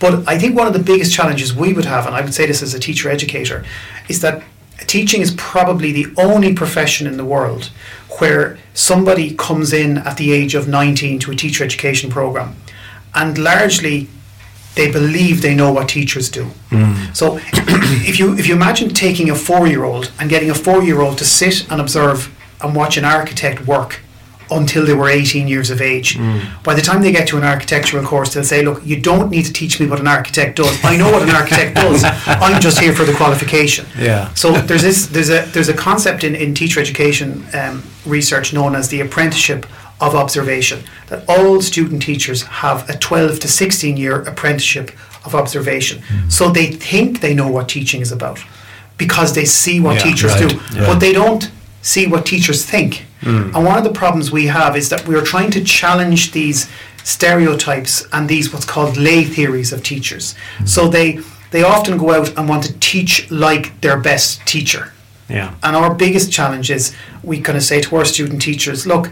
But 0.00 0.26
I 0.28 0.38
think 0.38 0.56
one 0.56 0.66
of 0.66 0.72
the 0.72 0.78
biggest 0.78 1.12
challenges 1.12 1.54
we 1.54 1.72
would 1.72 1.84
have, 1.84 2.06
and 2.06 2.14
I 2.14 2.20
would 2.20 2.32
say 2.32 2.46
this 2.46 2.62
as 2.62 2.72
a 2.72 2.78
teacher 2.78 3.10
educator, 3.10 3.64
is 4.08 4.20
that 4.20 4.42
teaching 4.86 5.20
is 5.20 5.32
probably 5.32 5.92
the 5.92 6.06
only 6.16 6.54
profession 6.54 7.06
in 7.06 7.16
the 7.16 7.24
world 7.24 7.70
where 8.18 8.58
somebody 8.74 9.34
comes 9.34 9.72
in 9.72 9.98
at 9.98 10.16
the 10.16 10.32
age 10.32 10.54
of 10.54 10.68
19 10.68 11.18
to 11.20 11.30
a 11.30 11.34
teacher 11.34 11.64
education 11.64 12.10
program 12.10 12.56
and 13.14 13.38
largely 13.38 14.08
they 14.74 14.90
believe 14.90 15.42
they 15.42 15.54
know 15.54 15.72
what 15.72 15.88
teachers 15.88 16.30
do. 16.30 16.48
Mm. 16.70 17.16
So 17.16 17.40
if 17.52 18.18
you 18.18 18.34
if 18.36 18.46
you 18.46 18.54
imagine 18.54 18.90
taking 18.90 19.28
a 19.28 19.34
4-year-old 19.34 20.12
and 20.20 20.30
getting 20.30 20.50
a 20.50 20.54
4-year-old 20.54 21.18
to 21.18 21.24
sit 21.24 21.68
and 21.70 21.80
observe 21.80 22.32
and 22.60 22.76
watch 22.76 22.96
an 22.96 23.04
architect 23.04 23.66
work 23.66 24.00
until 24.50 24.86
they 24.86 24.94
were 24.94 25.08
18 25.08 25.48
years 25.48 25.70
of 25.70 25.80
age. 25.80 26.16
Mm. 26.16 26.62
By 26.62 26.74
the 26.74 26.82
time 26.82 27.02
they 27.02 27.12
get 27.12 27.28
to 27.28 27.36
an 27.36 27.44
architectural 27.44 28.04
course, 28.04 28.34
they'll 28.34 28.44
say, 28.44 28.62
Look, 28.62 28.84
you 28.84 29.00
don't 29.00 29.30
need 29.30 29.44
to 29.44 29.52
teach 29.52 29.80
me 29.80 29.86
what 29.86 30.00
an 30.00 30.08
architect 30.08 30.56
does. 30.56 30.82
I 30.84 30.96
know 30.96 31.10
what 31.10 31.22
an 31.22 31.30
architect 31.30 31.76
does. 31.76 32.04
I'm 32.26 32.60
just 32.60 32.78
here 32.78 32.94
for 32.94 33.04
the 33.04 33.14
qualification. 33.14 33.86
Yeah. 33.98 34.32
So 34.34 34.52
there's 34.52 34.82
this 34.82 35.06
there's 35.06 35.30
a 35.30 35.42
there's 35.52 35.68
a 35.68 35.74
concept 35.74 36.24
in, 36.24 36.34
in 36.34 36.54
teacher 36.54 36.80
education 36.80 37.44
um, 37.54 37.82
research 38.06 38.52
known 38.52 38.74
as 38.74 38.88
the 38.88 39.00
apprenticeship 39.00 39.66
of 40.00 40.14
observation. 40.14 40.82
That 41.08 41.24
all 41.28 41.60
student 41.60 42.02
teachers 42.02 42.42
have 42.42 42.88
a 42.88 42.96
12 42.96 43.40
to 43.40 43.48
16 43.48 43.96
year 43.96 44.22
apprenticeship 44.22 44.92
of 45.24 45.34
observation. 45.34 46.02
Mm. 46.02 46.32
So 46.32 46.50
they 46.50 46.72
think 46.72 47.20
they 47.20 47.34
know 47.34 47.48
what 47.48 47.68
teaching 47.68 48.00
is 48.00 48.12
about 48.12 48.38
because 48.96 49.34
they 49.34 49.44
see 49.44 49.80
what 49.80 49.96
yeah, 49.96 50.02
teachers 50.02 50.32
right. 50.32 50.50
do. 50.50 50.56
Yeah. 50.74 50.86
But 50.86 50.98
they 50.98 51.12
don't 51.12 51.50
see 51.82 52.06
what 52.06 52.26
teachers 52.26 52.64
think. 52.64 53.06
Mm. 53.20 53.54
And 53.54 53.64
one 53.64 53.78
of 53.78 53.84
the 53.84 53.92
problems 53.92 54.30
we 54.30 54.46
have 54.46 54.76
is 54.76 54.88
that 54.90 55.06
we 55.06 55.14
are 55.14 55.22
trying 55.22 55.50
to 55.52 55.64
challenge 55.64 56.32
these 56.32 56.68
stereotypes 57.04 58.06
and 58.12 58.28
these 58.28 58.52
what's 58.52 58.64
called 58.64 58.96
lay 58.96 59.24
theories 59.24 59.72
of 59.72 59.82
teachers. 59.82 60.34
Mm. 60.58 60.68
So 60.68 60.88
they 60.88 61.20
they 61.50 61.62
often 61.62 61.98
go 61.98 62.12
out 62.12 62.36
and 62.36 62.48
want 62.48 62.64
to 62.64 62.78
teach 62.78 63.30
like 63.30 63.80
their 63.80 63.98
best 63.98 64.46
teacher. 64.46 64.92
Yeah. 65.28 65.54
And 65.62 65.76
our 65.76 65.94
biggest 65.94 66.32
challenge 66.32 66.70
is 66.70 66.94
we 67.22 67.40
kind 67.40 67.56
of 67.56 67.64
say 67.64 67.80
to 67.82 67.96
our 67.96 68.04
student 68.04 68.42
teachers, 68.42 68.86
look, 68.86 69.10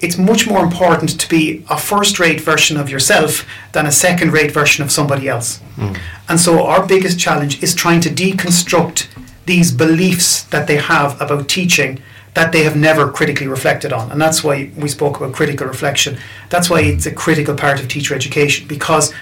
it's 0.00 0.16
much 0.16 0.46
more 0.46 0.62
important 0.62 1.18
to 1.18 1.28
be 1.28 1.64
a 1.68 1.76
first 1.76 2.18
rate 2.20 2.40
version 2.40 2.76
of 2.76 2.88
yourself 2.88 3.46
than 3.72 3.86
a 3.86 3.92
second 3.92 4.32
rate 4.32 4.52
version 4.52 4.84
of 4.84 4.92
somebody 4.92 5.28
else. 5.28 5.60
Mm. 5.76 5.98
And 6.28 6.40
so 6.40 6.64
our 6.66 6.86
biggest 6.86 7.18
challenge 7.18 7.62
is 7.62 7.74
trying 7.74 8.00
to 8.02 8.10
deconstruct 8.10 9.08
these 9.46 9.72
beliefs 9.72 10.42
that 10.44 10.66
they 10.66 10.76
have 10.76 11.20
about 11.20 11.48
teaching 11.48 12.00
that 12.38 12.52
they 12.52 12.62
have 12.62 12.76
never 12.76 13.10
critically 13.10 13.48
reflected 13.48 13.92
on. 13.92 14.12
And 14.12 14.20
that's 14.20 14.44
why 14.44 14.70
we 14.76 14.88
spoke 14.88 15.16
about 15.16 15.34
critical 15.34 15.66
reflection. 15.66 16.18
That's 16.50 16.70
why 16.70 16.82
it's 16.82 17.04
a 17.04 17.10
critical 17.10 17.56
part 17.56 17.80
of 17.80 17.88
teacher 17.88 18.14
education 18.14 18.68
because 18.68 19.12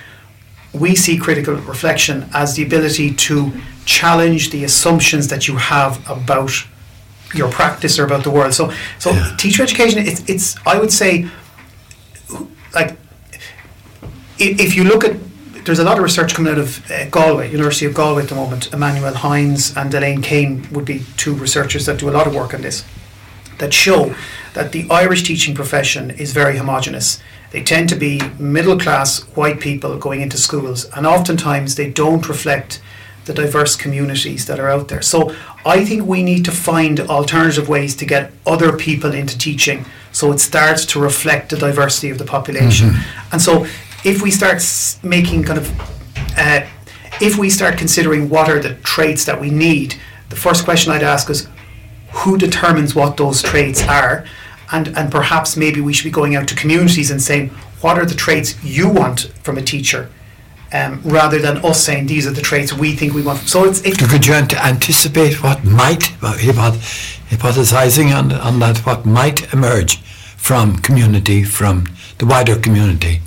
we 0.75 0.94
see 0.94 1.16
critical 1.16 1.54
reflection 1.54 2.28
as 2.35 2.56
the 2.56 2.62
ability 2.62 3.14
to 3.14 3.52
challenge 3.87 4.50
the 4.50 4.64
assumptions 4.64 5.28
that 5.28 5.49
you 5.49 5.56
have 5.56 5.94
about 6.11 6.50
your 7.35 7.50
practice 7.50 7.99
or 7.99 8.04
about 8.04 8.23
the 8.23 8.30
world. 8.30 8.52
So, 8.52 8.70
so 8.99 9.12
yeah. 9.12 9.35
teacher 9.38 9.62
education, 9.62 10.00
it's, 10.06 10.23
it's, 10.28 10.56
I 10.66 10.78
would 10.78 10.92
say, 10.92 11.26
like, 12.75 12.99
if 14.38 14.76
you 14.76 14.85
look 14.85 15.04
at 15.04 15.16
there's 15.64 15.80
a 15.80 15.85
lot 15.85 15.96
of 15.96 16.04
research 16.04 16.32
coming 16.32 16.52
out 16.52 16.58
of 16.58 16.88
uh, 16.90 17.06
Galway, 17.11 17.50
University 17.50 17.87
of 17.87 17.94
Galway 17.94 18.23
at 18.23 18.28
the 18.28 18.37
moment. 18.37 18.73
Manuela 18.78 19.16
Heinz 19.16 19.76
and 19.76 19.92
Elaine 19.92 20.23
Keane 20.23 20.64
would 20.70 20.85
be 20.85 21.02
two 21.16 21.35
researchers 21.35 21.87
that 21.87 21.99
do 21.99 22.08
a 22.08 22.12
lot 22.12 22.28
of 22.28 22.35
work 22.37 22.54
on 22.54 22.62
this, 22.62 22.85
that 23.58 23.72
show 23.72 24.14
that 24.54 24.72
the 24.72 24.86
Irish 24.90 25.22
teaching 25.22 25.54
profession 25.54 26.10
is 26.10 26.32
very 26.32 26.56
homogenous. 26.56 27.20
They 27.50 27.62
tend 27.62 27.88
to 27.90 27.96
be 27.96 28.20
middle 28.38 28.78
class 28.78 29.22
white 29.36 29.60
people 29.60 29.98
going 29.98 30.20
into 30.20 30.36
schools, 30.36 30.86
and 30.96 31.06
oftentimes 31.06 31.75
they 31.75 31.90
don't 31.90 32.28
reflect 32.28 32.82
the 33.26 33.34
diverse 33.34 33.75
communities 33.76 34.46
that 34.46 34.60
are 34.60 34.70
out 34.70 34.88
there. 34.88 35.02
So 35.02 35.34
I 35.64 35.84
think 35.84 36.06
we 36.06 36.22
need 36.22 36.44
to 36.44 36.52
find 36.52 37.00
alternative 37.00 37.68
ways 37.68 37.96
to 37.96 38.06
get 38.06 38.32
other 38.46 38.76
people 38.76 39.12
into 39.12 39.36
teaching 39.36 39.84
so 40.12 40.32
it 40.32 40.38
starts 40.38 40.86
to 40.86 41.00
reflect 41.00 41.50
the 41.50 41.56
diversity 41.56 42.08
of 42.08 42.18
the 42.18 42.25
population. 42.25 42.90
And 43.32 43.42
so 43.42 43.66
if 44.04 44.22
we 44.22 44.30
start 44.30 44.62
making 45.02 45.42
kind 45.42 45.58
of 45.58 45.80
uh, 46.38 46.66
if 47.20 47.36
we 47.36 47.50
start 47.50 47.78
considering 47.78 48.28
what 48.28 48.48
are 48.48 48.60
the 48.60 48.75
traits 48.76 49.25
that 49.25 49.40
we 49.40 49.50
need, 49.50 49.96
the 50.28 50.36
first 50.36 50.64
question 50.64 50.92
I'd 50.92 51.02
ask 51.02 51.28
is 51.30 51.48
who 52.16 52.38
determines 52.38 52.94
what 52.94 53.16
those 53.16 53.42
traits 53.42 53.82
are? 53.87 54.25
And, 54.73 54.88
and 54.96 55.12
perhaps 55.12 55.56
maybe 55.56 55.80
we 55.80 55.92
should 55.92 56.04
be 56.04 56.11
going 56.11 56.35
out 56.35 56.49
to 56.49 56.56
communities 56.56 57.11
and 57.11 57.23
saying, 57.23 57.50
what 57.80 57.99
are 57.99 58.06
the 58.06 58.14
traits 58.14 58.62
you 58.64 58.88
want 58.88 59.30
from 59.44 59.58
a 59.58 59.62
teacher? 59.62 60.11
Um, 60.73 61.00
rather 61.04 61.38
than 61.38 61.58
us 61.58 61.85
saying 61.85 62.06
these 62.06 62.26
are 62.26 62.32
the 62.32 62.42
traits 62.42 62.73
we 62.73 62.92
think 62.96 63.14
we 63.14 63.23
want. 63.23 63.38
So 63.40 63.64
it's, 63.64 63.80
it, 63.82 63.99
Could 63.99 64.26
you 64.26 64.35
ant- 64.35 64.61
anticipate 64.61 65.40
what 65.42 65.64
might, 65.64 66.00
hypothesizing 67.30 68.16
on, 68.16 68.32
on 68.32 68.58
that, 68.58 68.78
what 68.78 69.06
might 69.06 69.52
emerge 69.52 69.99
from 70.37 70.76
community, 70.78 71.44
from 71.44 71.87
the 72.18 72.26
wider 72.26 72.56
community, 72.58 73.20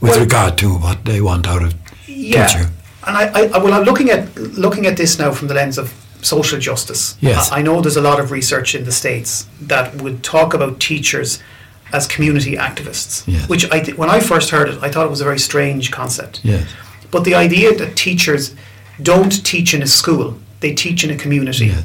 with 0.00 0.12
Well- 0.12 0.20
regard 0.20 0.56
to 0.58 0.74
what 0.74 1.04
they 1.04 1.20
want 1.20 1.48
out 1.48 1.62
of 1.62 1.74
yeah. 2.06 2.46
teacher? 2.46 2.70
And 3.06 3.16
I, 3.16 3.24
I, 3.24 3.58
well, 3.58 3.74
I'm 3.74 3.82
looking 3.84 4.08
at 4.10 4.34
looking 4.36 4.86
at 4.86 4.96
this 4.96 5.18
now 5.18 5.30
from 5.32 5.48
the 5.48 5.54
lens 5.54 5.76
of 5.76 5.92
social 6.24 6.58
justice. 6.58 7.16
Yes. 7.20 7.50
I, 7.52 7.58
I 7.58 7.62
know 7.62 7.80
there's 7.80 7.96
a 7.96 8.00
lot 8.10 8.18
of 8.20 8.30
research 8.30 8.74
in 8.74 8.84
the 8.84 8.92
states 8.92 9.46
that 9.62 10.00
would 10.02 10.22
talk 10.22 10.54
about 10.54 10.80
teachers 10.80 11.42
as 11.92 12.06
community 12.06 12.56
activists, 12.56 13.22
Yes. 13.26 13.48
which 13.48 13.70
I 13.70 13.80
th- 13.80 13.96
when 13.96 14.10
I 14.10 14.20
first 14.20 14.50
heard 14.50 14.68
it, 14.68 14.82
I 14.82 14.90
thought 14.90 15.06
it 15.06 15.10
was 15.10 15.20
a 15.20 15.24
very 15.24 15.38
strange 15.38 15.90
concept. 15.90 16.40
Yes. 16.42 16.66
But 17.10 17.24
the 17.24 17.34
idea 17.34 17.74
that 17.76 17.96
teachers 17.96 18.54
don't 19.02 19.44
teach 19.44 19.74
in 19.74 19.82
a 19.82 19.86
school, 19.86 20.38
they 20.60 20.74
teach 20.74 21.04
in 21.04 21.10
a 21.10 21.16
community. 21.16 21.66
Yes. 21.66 21.84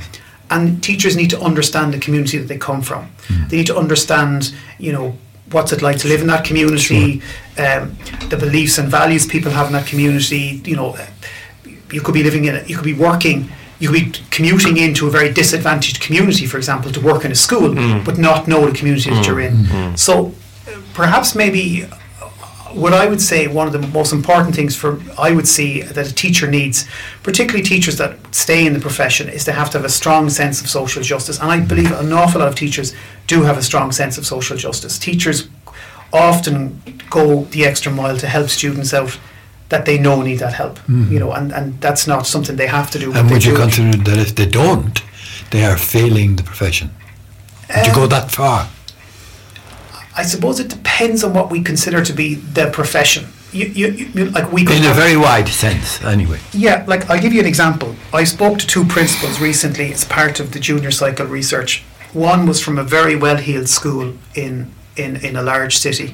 And 0.49 0.81
teachers 0.83 1.15
need 1.15 1.29
to 1.29 1.39
understand 1.41 1.93
the 1.93 1.99
community 1.99 2.37
that 2.39 2.47
they 2.47 2.57
come 2.57 2.81
from. 2.81 3.07
Mm. 3.27 3.49
They 3.49 3.57
need 3.57 3.67
to 3.67 3.77
understand, 3.77 4.51
you 4.79 4.91
know, 4.91 5.15
what's 5.51 5.71
it 5.71 5.81
like 5.83 5.97
to 5.99 6.07
live 6.07 6.21
in 6.21 6.27
that 6.27 6.43
community, 6.45 7.21
um, 7.57 7.95
the 8.29 8.37
beliefs 8.37 8.77
and 8.79 8.89
values 8.89 9.27
people 9.27 9.51
have 9.51 9.67
in 9.67 9.73
that 9.73 9.85
community. 9.85 10.61
You 10.65 10.75
know, 10.75 10.97
you 11.91 12.01
could 12.01 12.13
be 12.15 12.23
living 12.23 12.45
in, 12.45 12.55
a, 12.55 12.63
you 12.63 12.75
could 12.75 12.85
be 12.85 12.93
working, 12.93 13.49
you 13.79 13.89
could 13.89 14.13
be 14.13 14.19
commuting 14.29 14.77
into 14.77 15.07
a 15.07 15.09
very 15.09 15.31
disadvantaged 15.31 16.01
community, 16.01 16.45
for 16.45 16.57
example, 16.57 16.91
to 16.91 16.99
work 16.99 17.25
in 17.25 17.31
a 17.31 17.35
school, 17.35 17.69
mm. 17.69 18.03
but 18.03 18.17
not 18.17 18.47
know 18.47 18.69
the 18.69 18.77
community 18.77 19.09
that 19.09 19.25
you're 19.25 19.39
in. 19.39 19.55
Mm. 19.55 19.65
Mm. 19.65 19.97
So, 19.97 20.33
uh, 20.67 20.81
perhaps 20.93 21.33
maybe 21.33 21.85
uh, 21.85 21.89
what 22.73 22.93
I 22.93 23.07
would 23.07 23.21
say 23.21 23.47
one 23.47 23.67
of 23.67 23.73
the 23.73 23.87
most 23.87 24.11
important 24.11 24.53
things 24.53 24.75
for 24.75 25.01
I 25.17 25.31
would 25.31 25.47
see 25.47 25.81
that 25.81 26.07
a 26.07 26.13
teacher 26.13 26.47
needs, 26.47 26.87
particularly 27.23 27.63
teachers 27.63 27.97
that 27.97 28.17
stay 28.35 28.65
in 28.65 28.73
the 28.73 28.79
profession, 28.79 29.29
is 29.29 29.45
to 29.45 29.53
have 29.53 29.69
to 29.71 29.77
have 29.77 29.85
a 29.85 29.89
strong 29.89 30.29
sense 30.29 30.59
of 30.61 30.69
social 30.69 31.01
justice. 31.01 31.39
And 31.39 31.49
I 31.49 31.61
believe 31.61 31.91
an 31.91 32.11
awful 32.11 32.41
lot 32.41 32.49
of 32.49 32.55
teachers 32.55 32.93
do 33.27 33.43
have 33.43 33.57
a 33.57 33.63
strong 33.63 33.93
sense 33.93 34.17
of 34.17 34.25
social 34.25 34.57
justice. 34.57 34.99
Teachers 34.99 35.47
often 36.11 36.81
go 37.09 37.43
the 37.45 37.65
extra 37.65 37.91
mile 37.91 38.17
to 38.17 38.27
help 38.27 38.49
students 38.49 38.93
out 38.93 39.17
that 39.69 39.85
they 39.85 39.97
know 39.97 40.21
need 40.21 40.39
that 40.39 40.53
help. 40.53 40.79
You 40.87 41.19
know, 41.19 41.31
and, 41.31 41.53
and 41.53 41.79
that's 41.79 42.07
not 42.07 42.25
something 42.27 42.55
they 42.55 42.67
have 42.67 42.89
to 42.91 42.99
do. 42.99 43.13
And 43.13 43.29
would 43.31 43.45
you 43.45 43.55
consider 43.55 43.97
that 43.97 44.17
if 44.17 44.35
they 44.35 44.47
don't, 44.47 45.01
they 45.51 45.63
are 45.63 45.77
failing 45.77 46.35
the 46.35 46.43
profession? 46.43 46.89
Would 47.75 47.87
you 47.87 47.93
go 47.93 48.03
Um, 48.03 48.09
that 48.09 48.31
far? 48.31 48.67
I 50.17 50.23
suppose 50.23 50.59
it 50.59 50.69
depends 50.69 51.23
on 51.23 51.33
what 51.33 51.49
we 51.49 51.61
consider 51.61 52.03
to 52.03 52.13
be 52.13 52.35
the 52.35 52.69
profession. 52.71 53.27
You, 53.51 53.65
you, 53.67 53.87
you, 53.91 54.25
like 54.25 54.51
we 54.51 54.61
In 54.61 54.85
a 54.85 54.93
very 54.93 55.17
wide 55.17 55.47
sense, 55.47 56.03
anyway. 56.03 56.39
Yeah, 56.51 56.83
like 56.87 57.09
I'll 57.09 57.21
give 57.21 57.33
you 57.33 57.39
an 57.39 57.47
example. 57.47 57.95
I 58.13 58.23
spoke 58.25 58.59
to 58.59 58.67
two 58.67 58.85
principals 58.85 59.39
recently 59.39 59.91
as 59.93 60.03
part 60.05 60.39
of 60.39 60.51
the 60.51 60.59
junior 60.59 60.91
cycle 60.91 61.25
research. 61.25 61.83
One 62.13 62.45
was 62.47 62.61
from 62.61 62.77
a 62.77 62.83
very 62.83 63.15
well 63.15 63.37
heeled 63.37 63.69
school 63.69 64.13
in, 64.35 64.71
in, 64.95 65.15
in 65.17 65.35
a 65.35 65.41
large 65.41 65.77
city 65.77 66.13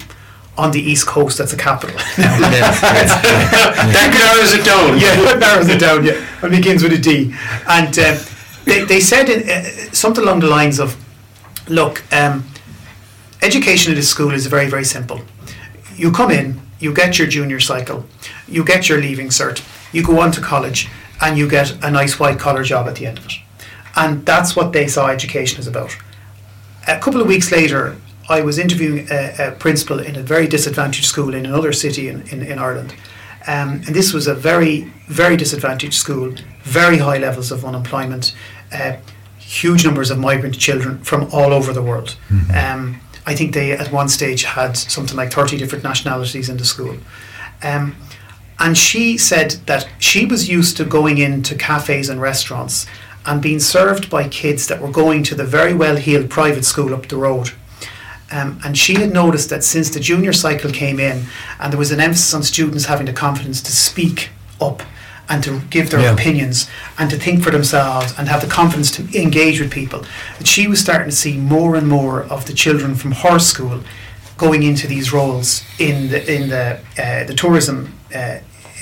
on 0.57 0.71
the 0.71 0.79
east 0.79 1.05
coast 1.05 1.37
that's 1.37 1.53
a 1.53 1.57
capital. 1.57 1.97
That 2.17 4.11
narrows 4.13 4.53
it 4.53 4.63
down. 4.65 4.97
yeah, 4.97 5.15
that 5.25 5.39
narrows 5.39 5.69
it 5.69 5.79
down, 5.79 6.05
yeah. 6.05 6.25
And 6.41 6.51
begins 6.51 6.81
with 6.83 6.93
a 6.93 6.97
D. 6.97 7.33
And 7.67 7.97
um, 7.99 8.17
they, 8.65 8.85
they 8.85 8.99
said 8.99 9.29
in, 9.29 9.49
uh, 9.49 9.63
something 9.93 10.23
along 10.23 10.39
the 10.39 10.47
lines 10.47 10.79
of 10.79 10.95
look, 11.67 12.03
um, 12.13 12.45
education 13.41 13.91
at 13.91 13.95
this 13.95 14.09
school 14.09 14.31
is 14.31 14.45
very, 14.47 14.69
very 14.69 14.85
simple. 14.85 15.21
You 15.95 16.11
come 16.11 16.31
in, 16.31 16.61
you 16.79 16.93
get 16.93 17.17
your 17.17 17.27
junior 17.27 17.59
cycle, 17.59 18.05
you 18.47 18.63
get 18.63 18.89
your 18.89 18.99
leaving 18.99 19.29
cert, 19.29 19.61
you 19.93 20.03
go 20.03 20.19
on 20.19 20.31
to 20.31 20.41
college, 20.41 20.89
and 21.21 21.37
you 21.37 21.49
get 21.49 21.71
a 21.83 21.91
nice 21.91 22.19
white 22.19 22.39
collar 22.39 22.63
job 22.63 22.87
at 22.87 22.95
the 22.95 23.05
end 23.07 23.17
of 23.17 23.25
it. 23.25 23.33
And 23.95 24.25
that's 24.25 24.55
what 24.55 24.73
they 24.73 24.87
saw 24.87 25.07
education 25.07 25.59
is 25.59 25.67
about. 25.67 25.95
A 26.87 26.99
couple 26.99 27.21
of 27.21 27.27
weeks 27.27 27.51
later, 27.51 27.95
I 28.27 28.41
was 28.41 28.57
interviewing 28.57 29.07
a, 29.11 29.35
a 29.39 29.51
principal 29.51 29.99
in 29.99 30.15
a 30.15 30.21
very 30.23 30.47
disadvantaged 30.47 31.05
school 31.05 31.33
in 31.33 31.45
another 31.45 31.73
city 31.73 32.09
in, 32.09 32.27
in, 32.29 32.41
in 32.41 32.59
Ireland. 32.59 32.95
Um, 33.47 33.81
and 33.85 33.95
this 33.95 34.13
was 34.13 34.25
a 34.25 34.33
very, 34.33 34.91
very 35.07 35.37
disadvantaged 35.37 35.93
school, 35.93 36.33
very 36.63 36.97
high 36.97 37.19
levels 37.19 37.51
of 37.51 37.63
unemployment, 37.63 38.35
uh, 38.71 38.97
huge 39.37 39.85
numbers 39.85 40.09
of 40.09 40.17
migrant 40.17 40.57
children 40.57 40.97
from 41.03 41.29
all 41.31 41.53
over 41.53 41.71
the 41.71 41.83
world. 41.83 42.17
Um, 42.55 42.99
I 43.27 43.35
think 43.35 43.53
they 43.53 43.71
at 43.71 43.91
one 43.91 44.09
stage 44.09 44.43
had 44.43 44.75
something 44.75 45.15
like 45.15 45.31
30 45.31 45.57
different 45.57 45.83
nationalities 45.83 46.49
in 46.49 46.57
the 46.57 46.65
school. 46.65 46.97
Um, 47.61 47.95
and 48.57 48.77
she 48.77 49.17
said 49.17 49.51
that 49.65 49.87
she 49.99 50.25
was 50.25 50.49
used 50.49 50.77
to 50.77 50.85
going 50.85 51.17
into 51.17 51.55
cafes 51.55 52.09
and 52.09 52.21
restaurants 52.21 52.85
and 53.25 53.41
being 53.41 53.59
served 53.59 54.09
by 54.09 54.27
kids 54.27 54.67
that 54.67 54.81
were 54.81 54.91
going 54.91 55.23
to 55.23 55.35
the 55.35 55.43
very 55.43 55.73
well 55.73 55.95
heeled 55.95 56.29
private 56.29 56.65
school 56.65 56.93
up 56.93 57.07
the 57.07 57.17
road. 57.17 57.51
Um, 58.31 58.59
and 58.65 58.75
she 58.77 58.95
had 58.95 59.11
noticed 59.13 59.49
that 59.49 59.63
since 59.63 59.89
the 59.91 59.99
junior 59.99 60.33
cycle 60.33 60.71
came 60.71 60.99
in 60.99 61.25
and 61.59 61.71
there 61.71 61.77
was 61.79 61.91
an 61.91 61.99
emphasis 61.99 62.33
on 62.33 62.41
students 62.43 62.85
having 62.85 63.05
the 63.05 63.13
confidence 63.13 63.61
to 63.61 63.71
speak 63.71 64.29
up 64.59 64.81
and 65.29 65.43
to 65.43 65.61
give 65.69 65.89
their 65.89 65.99
Yeah. 66.01 66.11
opinions 66.13 66.67
and 66.97 67.09
to 67.11 67.17
think 67.17 67.43
for 67.43 67.51
themselves 67.51 68.13
and 68.17 68.27
have 68.27 68.41
the 68.41 68.47
confidence 68.47 68.89
to 68.91 69.03
engage 69.19 69.59
with 69.59 69.71
people, 69.71 70.03
that 70.37 70.47
she 70.47 70.67
was 70.67 70.79
starting 70.79 71.09
to 71.09 71.15
see 71.15 71.37
more 71.37 71.75
and 71.75 71.87
more 71.87 72.23
of 72.23 72.45
the 72.45 72.53
children 72.53 72.95
from 72.95 73.11
her 73.11 73.39
school 73.39 73.83
going 74.37 74.63
into 74.63 74.85
these 74.87 75.13
roles 75.13 75.63
in 75.79 76.09
the 76.09 76.19
in 76.35 76.49
the 76.49 76.79
uh, 76.97 77.23
the 77.25 77.33
tourism 77.33 77.93
uh, 78.13 78.17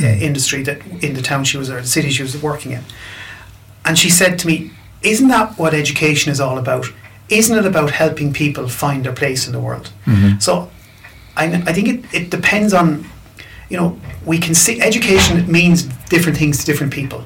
uh, 0.01 0.05
industry 0.05 0.63
that 0.63 0.79
in 1.01 1.13
the 1.13 1.21
town 1.21 1.43
she 1.43 1.57
was 1.57 1.69
or 1.69 1.81
the 1.81 1.87
city 1.87 2.09
she 2.09 2.23
was 2.23 2.41
working 2.41 2.71
in. 2.71 2.83
And 3.85 3.97
she 3.99 4.09
said 4.09 4.39
to 4.39 4.47
me, 4.47 4.71
Isn't 5.01 5.27
that 5.29 5.57
what 5.57 5.73
education 5.73 6.31
is 6.31 6.39
all 6.39 6.57
about? 6.57 6.85
Isn't 7.29 7.57
it 7.57 7.65
about 7.65 7.91
helping 7.91 8.33
people 8.33 8.67
find 8.67 9.05
their 9.05 9.13
place 9.13 9.47
in 9.47 9.53
the 9.53 9.59
world? 9.59 9.91
Mm-hmm. 10.05 10.39
So 10.39 10.69
I, 11.35 11.45
I 11.45 11.73
think 11.73 11.87
it, 11.87 12.13
it 12.13 12.29
depends 12.29 12.73
on, 12.73 13.05
you 13.69 13.77
know, 13.77 13.99
we 14.25 14.37
can 14.37 14.53
see 14.53 14.81
education 14.81 15.49
means 15.51 15.83
different 16.09 16.37
things 16.37 16.59
to 16.59 16.65
different 16.65 16.93
people. 16.93 17.23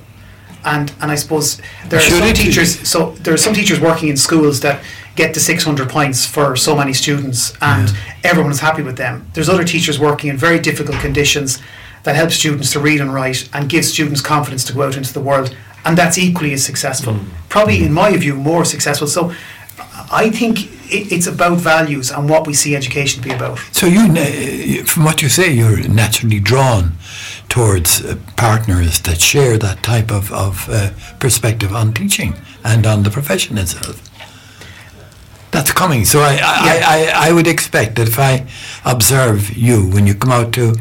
And, 0.63 0.92
and 1.01 1.12
I 1.12 1.16
suppose 1.16 1.62
there 1.88 2.00
are 2.00 2.01
Should 2.01 2.24
some 2.24 2.34
teachers. 2.34 2.88
So 2.88 3.12
there 3.12 3.34
are 3.34 3.38
some 3.38 3.54
teachers 3.54 3.80
working 3.80 4.10
in 4.10 4.18
schools 4.18 4.60
that 4.62 4.84
get 5.16 5.34
to 5.34 5.39
600 5.39 5.89
points 5.89 6.25
for 6.25 6.56
so 6.56 6.75
many 6.75 6.94
students, 6.94 7.54
and 7.62 7.92
everyone's 8.24 8.60
happy 8.60 8.84
with 8.84 8.98
them. 8.98 9.30
There's 9.34 9.50
other 9.50 9.63
teachers 9.63 10.00
working 10.00 10.30
in 10.30 10.38
very 10.38 10.60
difficult 10.60 11.00
conditions 11.00 11.60
that 12.04 12.16
help 12.16 12.32
students 12.32 12.72
to 12.74 12.80
read 12.80 13.01
and 13.01 13.13
write 13.13 13.50
and 13.54 13.68
give 13.68 13.84
students 13.84 14.22
confidence 14.22 14.63
to 14.66 14.74
go 14.74 14.84
out 14.84 14.96
into 14.96 15.13
the 15.13 15.20
world, 15.20 15.56
and 15.84 15.98
that's 15.98 16.18
equally 16.18 16.54
as 16.54 16.63
successful. 16.63 17.13
Mm. 17.13 17.25
Probably, 17.50 17.80
mm. 17.80 17.88
in 17.88 17.94
my 17.94 18.16
view, 18.16 18.36
more 18.36 18.63
successful. 18.63 19.08
So, 19.08 19.34
I 20.12 20.30
think 20.30 20.66
it, 20.92 21.12
it's 21.12 21.28
about 21.28 21.58
values 21.58 22.12
and 22.12 22.30
what 22.30 22.48
we 22.48 22.54
see 22.54 22.76
education 22.76 23.22
to 23.22 23.30
be 23.30 23.36
about. 23.36 23.60
So 23.72 23.88
you, 23.88 24.84
from 24.86 25.04
what 25.04 25.22
you 25.22 25.30
say, 25.30 25.52
you're 25.52 25.88
naturally 25.88 26.40
drawn 26.40 26.94
towards 27.50 28.04
uh, 28.04 28.16
partners 28.36 29.00
that 29.02 29.20
share 29.22 29.58
that 29.58 29.84
type 29.84 30.12
of, 30.12 30.32
of 30.32 30.68
uh, 30.70 30.92
perspective 31.20 31.74
on 31.74 31.94
teaching 31.94 32.36
and 32.64 32.86
on 32.86 33.04
the 33.04 33.10
profession 33.10 33.58
itself. 33.58 34.02
That's 35.52 35.72
coming. 35.72 36.06
So 36.06 36.20
I, 36.20 36.34
I, 36.34 36.36
Yeah. 36.36 36.82
I, 37.24 37.30
I 37.30 37.32
would 37.32 37.48
expect 37.48 37.96
that 37.96 38.08
if 38.08 38.20
I 38.20 38.46
observe 38.86 39.56
you 39.58 39.90
when 39.90 40.06
you 40.06 40.14
come 40.14 40.32
out 40.32 40.52
to 40.54 40.72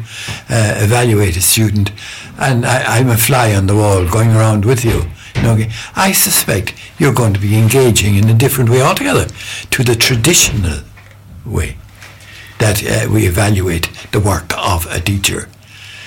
uh, 0.49 0.75
evaluate 0.83 1.37
a 1.37 1.41
student, 1.41 1.91
and 2.37 2.65
I, 2.65 2.99
I'm 2.99 3.09
a 3.09 3.17
fly 3.17 3.55
on 3.55 3.67
the 3.67 3.75
wall 3.75 4.05
going 4.07 4.31
around 4.35 4.65
with 4.65 4.83
you, 4.83 5.05
know, 5.41 5.57
I 5.95 6.11
suspect 6.11 6.73
you're 6.97 7.13
going 7.13 7.33
to 7.33 7.39
be 7.39 7.57
engaging 7.57 8.15
in 8.15 8.29
a 8.29 8.33
different 8.33 8.69
way 8.69 8.81
altogether 8.81 9.27
to 9.71 9.83
the 9.83 9.95
traditional 9.95 10.79
way 11.45 11.77
that 12.59 12.83
uh, 12.83 13.11
we 13.11 13.27
evaluate 13.27 13.89
the 14.11 14.19
work 14.19 14.53
of 14.57 14.85
a 14.87 14.99
teacher. 14.99 15.49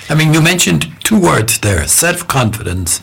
I 0.09 0.15
mean, 0.15 0.35
you 0.35 0.43
mentioned 0.43 0.93
two 1.05 1.21
words 1.21 1.61
there: 1.61 1.87
self-confidence. 1.87 3.01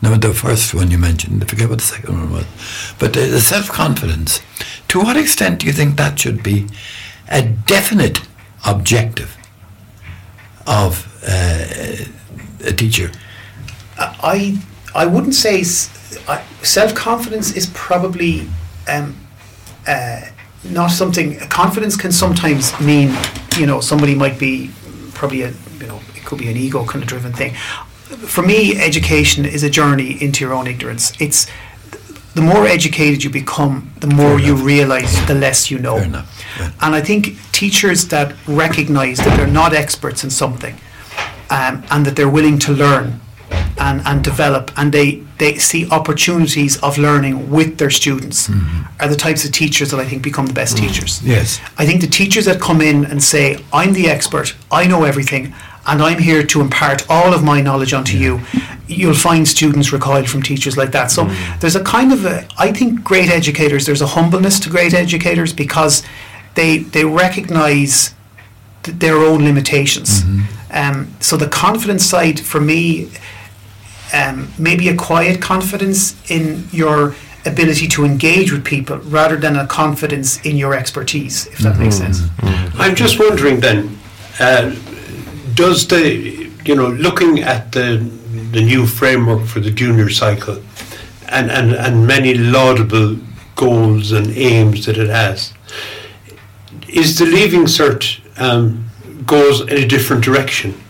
No, 0.00 0.14
the 0.14 0.32
first 0.32 0.74
one 0.74 0.90
you 0.92 0.98
mentioned. 0.98 1.42
I 1.42 1.46
forget 1.46 1.68
what 1.68 1.78
the 1.78 1.84
second 1.84 2.20
one 2.20 2.32
was. 2.32 2.46
But 3.00 3.14
the, 3.14 3.26
the 3.26 3.40
self-confidence. 3.40 4.40
To 4.88 5.00
what 5.00 5.16
extent 5.16 5.60
do 5.60 5.66
you 5.66 5.72
think 5.72 5.96
that 5.96 6.18
should 6.20 6.42
be 6.42 6.66
a 7.28 7.42
definite 7.42 8.20
objective 8.64 9.36
of 10.66 11.06
uh, 11.26 12.04
a 12.64 12.72
teacher? 12.72 13.10
I 14.22 14.58
I 14.94 15.06
wouldn't 15.06 15.34
say 15.34 15.62
self 15.62 16.94
confidence 16.94 17.52
is 17.56 17.66
probably 17.74 18.48
um, 18.88 19.16
uh, 19.86 20.22
not 20.64 20.90
something. 20.90 21.38
Confidence 21.48 21.96
can 21.96 22.12
sometimes 22.12 22.78
mean 22.80 23.16
you 23.56 23.66
know 23.66 23.80
somebody 23.80 24.14
might 24.14 24.38
be 24.38 24.70
probably 25.14 25.42
a 25.42 25.52
you 25.80 25.86
know 25.86 26.00
it 26.14 26.24
could 26.24 26.38
be 26.38 26.48
an 26.50 26.56
ego 26.56 26.84
kind 26.84 27.02
of 27.02 27.08
driven 27.08 27.32
thing. 27.32 27.54
For 27.54 28.42
me, 28.42 28.76
education 28.80 29.44
is 29.44 29.62
a 29.62 29.70
journey 29.70 30.22
into 30.22 30.44
your 30.44 30.54
own 30.54 30.66
ignorance. 30.66 31.12
It's 31.20 31.46
the 32.34 32.40
more 32.40 32.66
educated 32.66 33.24
you 33.24 33.30
become, 33.30 33.92
the 34.00 34.06
more 34.06 34.38
you 34.38 34.54
realize, 34.54 35.26
the 35.26 35.34
less 35.34 35.70
you 35.70 35.78
know. 35.78 35.96
Yeah. 35.96 36.24
And 36.80 36.94
I 36.94 37.00
think 37.00 37.36
teachers 37.52 38.08
that 38.08 38.34
recognize 38.46 39.18
that 39.18 39.36
they're 39.36 39.46
not 39.46 39.74
experts 39.74 40.24
in 40.24 40.30
something 40.30 40.74
um, 41.50 41.82
and 41.90 42.06
that 42.06 42.16
they're 42.16 42.28
willing 42.28 42.58
to 42.60 42.72
learn 42.72 43.20
and, 43.78 44.02
and 44.06 44.24
develop 44.24 44.70
and 44.76 44.92
they, 44.92 45.22
they 45.38 45.58
see 45.58 45.88
opportunities 45.90 46.80
of 46.82 46.98
learning 46.98 47.50
with 47.50 47.78
their 47.78 47.90
students 47.90 48.48
mm-hmm. 48.48 49.02
are 49.02 49.08
the 49.08 49.16
types 49.16 49.44
of 49.44 49.52
teachers 49.52 49.90
that 49.90 50.00
I 50.00 50.04
think 50.04 50.22
become 50.22 50.46
the 50.46 50.52
best 50.52 50.76
mm. 50.76 50.80
teachers. 50.80 51.22
Yes. 51.22 51.60
I 51.78 51.86
think 51.86 52.00
the 52.00 52.08
teachers 52.08 52.44
that 52.46 52.60
come 52.60 52.80
in 52.80 53.04
and 53.04 53.22
say, 53.22 53.58
I'm 53.72 53.92
the 53.92 54.08
expert, 54.08 54.54
I 54.70 54.86
know 54.86 55.04
everything, 55.04 55.54
and 55.86 56.02
I'm 56.02 56.18
here 56.18 56.42
to 56.44 56.60
impart 56.60 57.08
all 57.08 57.32
of 57.32 57.42
my 57.42 57.60
knowledge 57.60 57.92
onto 57.94 58.16
yeah. 58.16 58.24
you. 58.24 58.40
You'll 58.86 59.14
find 59.14 59.46
students 59.46 59.92
recoil 59.92 60.24
from 60.26 60.42
teachers 60.42 60.76
like 60.76 60.92
that. 60.92 61.10
So 61.10 61.24
mm. 61.24 61.60
there's 61.60 61.76
a 61.76 61.84
kind 61.84 62.12
of 62.12 62.26
a, 62.26 62.46
I 62.58 62.72
think 62.72 63.02
great 63.02 63.30
educators, 63.30 63.86
there's 63.86 64.02
a 64.02 64.06
humbleness 64.06 64.60
to 64.60 64.70
great 64.70 64.92
educators 64.94 65.52
because 65.52 66.02
they 66.54 66.78
they 66.78 67.04
recognise 67.04 68.14
th- 68.82 68.98
their 68.98 69.16
own 69.16 69.44
limitations. 69.44 70.22
Mm-hmm. 70.22 70.58
Um, 70.70 71.14
so 71.20 71.36
the 71.36 71.48
confidence 71.48 72.04
side 72.04 72.40
for 72.40 72.60
me 72.60 73.10
um, 74.12 74.48
maybe 74.58 74.88
a 74.88 74.96
quiet 74.96 75.40
confidence 75.40 76.14
in 76.30 76.64
your 76.72 77.14
ability 77.46 77.88
to 77.88 78.04
engage 78.04 78.52
with 78.52 78.64
people 78.64 78.98
rather 78.98 79.36
than 79.36 79.56
a 79.56 79.66
confidence 79.66 80.40
in 80.44 80.56
your 80.56 80.74
expertise, 80.74 81.46
if 81.46 81.58
that 81.58 81.74
mm-hmm. 81.74 81.84
makes 81.84 81.96
sense. 81.96 82.20
Mm-hmm. 82.20 82.80
I'm 82.80 82.94
just 82.94 83.18
wondering 83.18 83.60
then, 83.60 83.98
uh, 84.40 84.74
does 85.54 85.86
the, 85.88 86.50
you 86.64 86.74
know, 86.74 86.88
looking 86.88 87.40
at 87.40 87.72
the, 87.72 87.98
the 88.52 88.60
new 88.60 88.86
framework 88.86 89.46
for 89.46 89.60
the 89.60 89.70
junior 89.70 90.08
cycle 90.08 90.62
and, 91.28 91.50
and, 91.50 91.72
and 91.74 92.06
many 92.06 92.34
laudable 92.34 93.16
goals 93.56 94.12
and 94.12 94.30
aims 94.36 94.86
that 94.86 94.98
it 94.98 95.08
has, 95.08 95.54
is 96.88 97.18
the 97.18 97.26
Leaving 97.26 97.64
Cert 97.64 98.20
um, 98.40 98.88
goes 99.26 99.60
in 99.62 99.78
a 99.78 99.86
different 99.86 100.24
direction? 100.24 100.80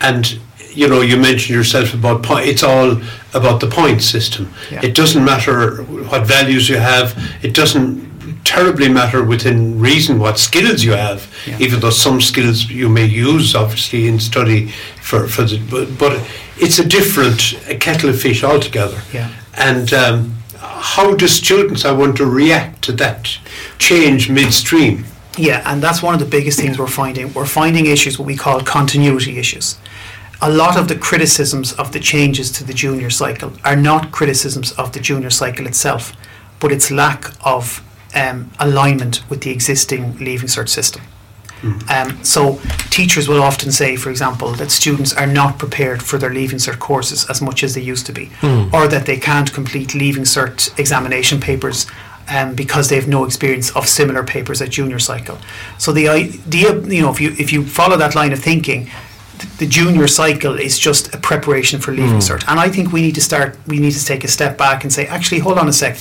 And 0.00 0.38
you 0.78 0.86
know, 0.86 1.00
you 1.00 1.16
mentioned 1.16 1.56
yourself 1.56 1.92
about 1.92 2.22
point. 2.22 2.46
It's 2.46 2.62
all 2.62 3.02
about 3.34 3.58
the 3.58 3.66
point 3.66 4.00
system. 4.00 4.52
Yeah. 4.70 4.80
It 4.84 4.94
doesn't 4.94 5.24
matter 5.24 5.82
what 5.82 6.24
values 6.24 6.68
you 6.68 6.76
have. 6.76 7.18
It 7.42 7.52
doesn't 7.52 8.44
terribly 8.44 8.88
matter 8.88 9.24
within 9.24 9.80
reason 9.80 10.20
what 10.20 10.38
skills 10.38 10.84
you 10.84 10.92
have. 10.92 11.26
Yeah. 11.48 11.58
Even 11.58 11.80
though 11.80 11.90
some 11.90 12.20
skills 12.20 12.70
you 12.70 12.88
may 12.88 13.06
use, 13.06 13.56
obviously, 13.56 14.06
in 14.06 14.20
study 14.20 14.68
for 15.02 15.26
for 15.26 15.42
the, 15.42 15.58
but, 15.68 15.98
but 15.98 16.12
it's 16.58 16.78
a 16.78 16.86
different 16.86 17.40
kettle 17.80 18.10
of 18.10 18.20
fish 18.20 18.44
altogether. 18.44 19.00
Yeah. 19.12 19.30
And 19.54 19.92
um, 19.92 20.34
how 20.60 21.16
do 21.16 21.26
students, 21.26 21.84
I 21.84 21.90
want 21.90 22.16
to 22.18 22.24
react 22.24 22.82
to 22.82 22.92
that 22.92 23.36
change 23.78 24.30
midstream? 24.30 25.06
Yeah, 25.36 25.62
and 25.66 25.82
that's 25.82 26.02
one 26.02 26.14
of 26.14 26.20
the 26.20 26.30
biggest 26.36 26.60
things 26.60 26.78
we're 26.78 26.86
finding. 26.86 27.32
We're 27.32 27.46
finding 27.46 27.86
issues 27.86 28.16
what 28.18 28.26
we 28.26 28.36
call 28.36 28.60
continuity 28.60 29.38
issues 29.38 29.76
a 30.40 30.50
lot 30.50 30.76
of 30.78 30.88
the 30.88 30.96
criticisms 30.96 31.72
of 31.72 31.92
the 31.92 32.00
changes 32.00 32.50
to 32.52 32.64
the 32.64 32.72
junior 32.72 33.10
cycle 33.10 33.52
are 33.64 33.76
not 33.76 34.12
criticisms 34.12 34.72
of 34.72 34.92
the 34.92 35.00
junior 35.00 35.30
cycle 35.30 35.66
itself, 35.66 36.12
but 36.60 36.72
its 36.72 36.90
lack 36.90 37.32
of 37.44 37.82
um, 38.14 38.50
alignment 38.58 39.28
with 39.28 39.42
the 39.42 39.50
existing 39.50 40.16
Leaving 40.18 40.48
Cert 40.48 40.68
system. 40.68 41.02
Mm. 41.62 41.90
Um, 41.90 42.24
so 42.24 42.60
teachers 42.90 43.28
will 43.28 43.42
often 43.42 43.72
say, 43.72 43.96
for 43.96 44.10
example, 44.10 44.52
that 44.52 44.70
students 44.70 45.12
are 45.12 45.26
not 45.26 45.58
prepared 45.58 46.02
for 46.02 46.16
their 46.16 46.30
Leaving 46.32 46.58
Cert 46.58 46.78
courses 46.78 47.28
as 47.28 47.42
much 47.42 47.64
as 47.64 47.74
they 47.74 47.80
used 47.80 48.06
to 48.06 48.12
be, 48.12 48.26
mm. 48.40 48.72
or 48.72 48.86
that 48.86 49.06
they 49.06 49.16
can't 49.18 49.52
complete 49.52 49.94
Leaving 49.94 50.22
Cert 50.22 50.78
examination 50.78 51.40
papers 51.40 51.86
um, 52.28 52.54
because 52.54 52.88
they 52.88 52.94
have 52.96 53.08
no 53.08 53.24
experience 53.24 53.74
of 53.74 53.88
similar 53.88 54.22
papers 54.22 54.62
at 54.62 54.70
junior 54.70 55.00
cycle. 55.00 55.38
So 55.78 55.92
the 55.92 56.08
idea, 56.08 56.80
you 56.82 57.02
know, 57.02 57.10
if 57.10 57.20
you 57.20 57.30
if 57.38 57.52
you 57.52 57.64
follow 57.64 57.96
that 57.96 58.14
line 58.14 58.32
of 58.32 58.38
thinking, 58.38 58.88
the 59.58 59.66
junior 59.66 60.06
cycle 60.06 60.58
is 60.58 60.78
just 60.78 61.14
a 61.14 61.18
preparation 61.18 61.80
for 61.80 61.92
leaving 61.92 62.18
mm. 62.18 62.28
cert. 62.28 62.44
And 62.48 62.58
I 62.60 62.68
think 62.68 62.92
we 62.92 63.02
need 63.02 63.14
to 63.14 63.20
start, 63.20 63.56
we 63.66 63.78
need 63.78 63.92
to 63.92 64.04
take 64.04 64.24
a 64.24 64.28
step 64.28 64.56
back 64.56 64.84
and 64.84 64.92
say, 64.92 65.06
actually, 65.06 65.40
hold 65.40 65.58
on 65.58 65.68
a 65.68 65.72
sec. 65.72 65.98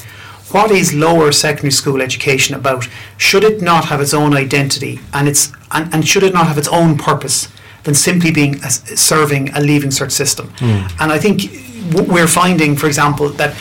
What 0.51 0.71
is 0.71 0.93
lower 0.93 1.31
secondary 1.31 1.71
school 1.71 2.01
education 2.01 2.55
about? 2.55 2.87
Should 3.17 3.43
it 3.43 3.61
not 3.61 3.85
have 3.85 3.99
its 3.99 4.13
own 4.13 4.33
identity 4.33 4.99
and 5.13 5.27
its 5.27 5.51
and, 5.71 5.93
and 5.93 6.07
should 6.07 6.23
it 6.23 6.33
not 6.33 6.47
have 6.47 6.57
its 6.57 6.69
own 6.69 6.97
purpose 6.97 7.49
than 7.83 7.93
simply 7.93 8.31
being 8.31 8.55
a, 8.63 8.69
serving 8.69 9.49
a 9.49 9.59
leaving 9.59 9.89
cert 9.89 10.11
system? 10.11 10.47
Mm. 10.57 11.01
And 11.01 11.11
I 11.11 11.19
think 11.19 11.51
we're 11.93 12.27
finding, 12.27 12.77
for 12.77 12.87
example, 12.87 13.27
that 13.29 13.57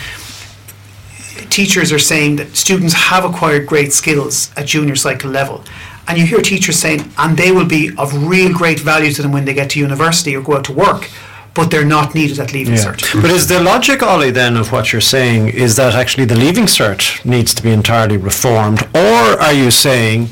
teachers 1.51 1.93
are 1.93 1.99
saying 1.99 2.37
that 2.37 2.55
students 2.55 2.95
have 2.95 3.25
acquired 3.25 3.67
great 3.67 3.93
skills 3.93 4.53
at 4.57 4.67
junior 4.67 4.95
cycle 4.95 5.31
level 5.31 5.65
and 6.09 6.19
you 6.19 6.27
hear 6.27 6.40
teachers 6.40 6.79
saying, 6.79 7.11
and 7.19 7.37
they 7.37 7.51
will 7.51 7.66
be 7.66 7.90
of 7.99 8.27
real 8.27 8.53
great 8.53 8.81
value 8.81 9.12
to 9.12 9.23
them 9.23 9.33
when 9.33 9.45
they 9.45 9.55
get 9.55 9.71
to 9.71 9.81
university 9.81 10.35
or 10.37 10.42
go 10.42 10.57
out 10.57 10.64
to 10.64 10.73
work 10.73 11.11
but 11.57 11.71
they're 11.71 11.87
not 11.87 12.14
needed 12.14 12.38
at 12.38 12.53
leaving 12.53 12.75
yeah. 12.75 12.85
cert. 12.85 13.21
But 13.21 13.31
is 13.31 13.49
the 13.49 13.59
logic, 13.59 14.03
Ollie, 14.03 14.31
then, 14.31 14.57
of 14.57 14.71
what 14.71 14.92
you're 14.92 15.01
saying 15.01 15.49
is 15.49 15.75
that 15.77 15.95
actually 15.95 16.27
the 16.27 16.37
leaving 16.37 16.66
cert 16.66 17.25
needs 17.25 17.55
to 17.55 17.62
be 17.62 17.71
entirely 17.71 18.19
reformed, 18.19 18.83
or 18.95 19.40
are 19.40 19.55
you 19.55 19.71
saying 19.71 20.29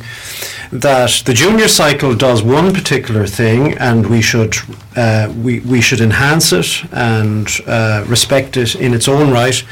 that 0.71 1.23
the 1.25 1.33
junior 1.33 1.69
cycle 1.69 2.15
does 2.15 2.43
one 2.43 2.75
particular 2.75 3.27
thing 3.27 3.79
and 3.79 4.07
we 4.11 4.21
should 4.21 4.55
uh, 4.97 5.33
we, 5.39 5.61
we 5.61 5.81
should 5.81 6.01
enhance 6.01 6.53
it 6.53 6.85
and 6.93 7.49
uh, 7.67 8.05
respect 8.07 8.57
it 8.57 8.75
in 8.75 8.93
its 8.93 9.09
own 9.09 9.33
right, 9.33 9.65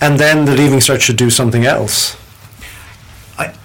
and 0.00 0.20
then 0.20 0.44
the 0.44 0.54
leaving 0.54 0.80
cert 0.80 1.00
should 1.00 1.16
do 1.16 1.30
something 1.30 1.64
else? 1.64 2.16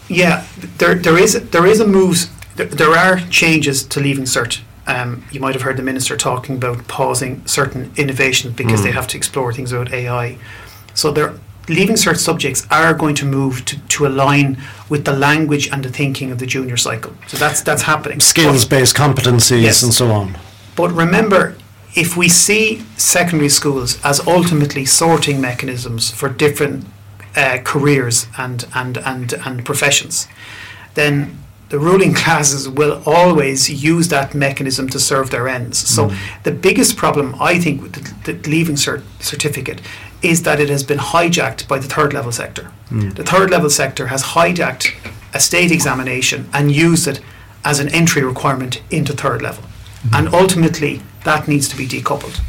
Yeah, 0.10 0.46
there 0.78 0.96
there 0.96 1.18
is 1.18 1.50
there 1.50 1.66
is 1.66 1.80
a 1.80 1.88
move. 1.88 2.30
There, 2.56 2.68
there 2.68 2.92
are 2.92 3.20
changes 3.30 3.84
to 3.84 4.00
leaving 4.00 4.26
cert. 4.26 4.62
Um, 4.86 5.24
you 5.32 5.40
might 5.40 5.56
have 5.56 5.62
heard 5.62 5.78
the 5.78 5.84
minister 5.84 6.18
talking 6.18 6.56
about 6.58 6.88
pausing 6.88 7.46
certain 7.48 7.92
innovations 7.96 8.54
because 8.54 8.82
mm. 8.82 8.84
they 8.84 8.92
have 8.92 9.08
to 9.08 9.18
explore 9.18 9.54
things 9.54 9.72
about 9.72 9.94
AI. 9.94 10.38
So 10.94 11.10
they're 11.12 11.36
leaving 11.70 11.96
cert 11.96 12.18
subjects 12.18 12.68
are 12.70 12.94
going 12.94 13.16
to 13.16 13.26
move 13.26 13.64
to, 13.66 13.80
to 13.80 14.06
align 14.06 14.62
with 14.90 15.06
the 15.06 15.14
language 15.14 15.70
and 15.72 15.84
the 15.84 15.90
thinking 15.90 16.32
of 16.32 16.40
the 16.40 16.46
junior 16.46 16.78
cycle. 16.78 17.14
So 17.28 17.38
that's 17.38 17.62
that's 17.62 17.84
happening. 17.84 18.20
Skills 18.20 18.66
based 18.66 18.96
competencies 18.96 19.62
yes. 19.62 19.84
and 19.84 19.94
so 19.94 20.12
on. 20.12 20.38
But 20.76 20.92
remember, 20.92 21.56
if 21.96 22.18
we 22.18 22.28
see 22.28 22.84
secondary 22.98 23.50
schools 23.50 24.04
as 24.04 24.26
ultimately 24.28 24.86
sorting 24.86 25.40
mechanisms 25.40 26.10
for 26.12 26.30
different 26.30 26.86
uh, 27.36 27.60
careers 27.64 28.28
and, 28.38 28.66
and, 28.74 28.98
and, 29.00 29.34
and 29.46 29.66
professions, 29.66 30.28
then 30.94 31.40
the 31.70 31.80
ruling 31.80 32.14
classes 32.24 32.70
will 32.70 33.02
always 33.06 33.70
use 33.70 34.08
that 34.10 34.36
mechanism 34.36 34.88
to 34.90 35.00
serve 35.00 35.32
their 35.32 35.48
ends. 35.48 35.78
So 35.78 36.10
mm. 36.10 36.44
the 36.44 36.52
biggest 36.52 36.98
problem, 36.98 37.36
I 37.40 37.60
think, 37.60 37.82
with 37.82 37.94
the, 37.94 38.34
the 38.34 38.50
leaving 38.50 38.76
cert- 38.76 39.04
certificate 39.20 39.82
is 40.22 40.44
that 40.44 40.60
it 40.60 40.70
has 40.70 40.84
been 40.84 41.00
hijacked 41.00 41.68
by 41.68 41.80
the 41.80 41.88
third 41.88 42.14
level 42.14 42.32
sector. 42.32 42.72
Mm. 42.90 43.16
The 43.16 43.24
third 43.24 43.50
level 43.50 43.70
sector 43.70 44.08
has 44.08 44.24
hijacked 44.24 44.94
a 45.34 45.40
state 45.40 45.72
examination 45.72 46.48
and 46.54 46.72
used 46.72 47.08
it 47.08 47.20
as 47.66 47.80
an 47.80 47.90
entry 47.90 48.24
requirement 48.24 48.82
into 48.92 49.14
third 49.14 49.42
level. 49.42 49.64
Mm. 50.04 50.20
And 50.20 50.34
ultimately, 50.34 51.02
that 51.24 51.48
needs 51.48 51.68
to 51.70 51.76
be 51.76 51.88
decoupled. 51.88 52.40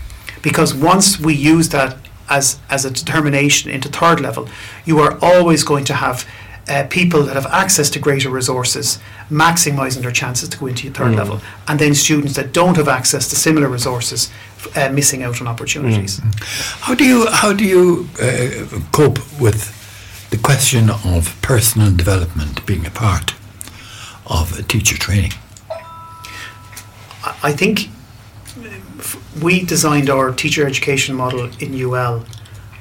Because 0.43 0.75
once 0.75 1.19
we 1.19 1.35
use 1.35 1.71
that 1.71 1.97
as, 2.29 2.59
as 2.71 2.85
a 2.85 2.91
determination 2.91 3.71
into 3.71 3.89
third 3.89 4.21
level, 4.21 4.49
you 4.85 4.99
are 4.99 5.19
always 5.23 5.65
going 5.65 5.85
to 5.87 5.95
have 5.95 6.27
uh, 6.69 6.87
people 6.89 7.23
that 7.23 7.35
have 7.35 7.47
access 7.47 7.91
to 7.91 7.99
greater 7.99 8.31
resources 8.31 8.99
maximising 9.31 10.01
their 10.03 10.11
chances 10.11 10.49
to 10.49 10.59
go 10.59 10.67
into 10.67 10.85
your 10.85 10.95
third 10.95 11.13
mm. 11.13 11.19
level, 11.19 11.41
and 11.69 11.79
then 11.79 11.95
students 11.95 12.35
that 12.37 12.53
don't 12.53 12.77
have 12.77 12.89
access 12.89 13.29
to 13.29 13.37
similar 13.37 13.69
resources 13.69 14.31
uh, 14.77 14.89
missing 14.91 15.23
out 15.23 15.41
on 15.41 15.47
opportunities. 15.47 16.21
Mm. 16.21 16.81
How 16.81 16.95
do 16.95 17.05
you 17.05 17.27
how 17.31 17.53
do 17.53 17.65
you 17.65 18.09
uh, 18.21 18.81
cope 18.93 19.19
with 19.39 19.73
the 20.31 20.39
question 20.39 20.91
of 20.91 21.37
personal 21.43 21.95
development 21.95 22.65
being 22.67 22.87
a 22.87 22.91
part 22.91 23.35
of 24.27 24.67
teacher 24.69 24.97
training? 24.97 25.33
I- 27.43 27.53
think 27.53 27.89
we 29.41 29.65
designed 29.65 30.09
our 30.11 30.33
teacher 30.33 30.67
education 30.67 31.15
model 31.15 31.51
in 31.59 31.75
UL 31.81 32.25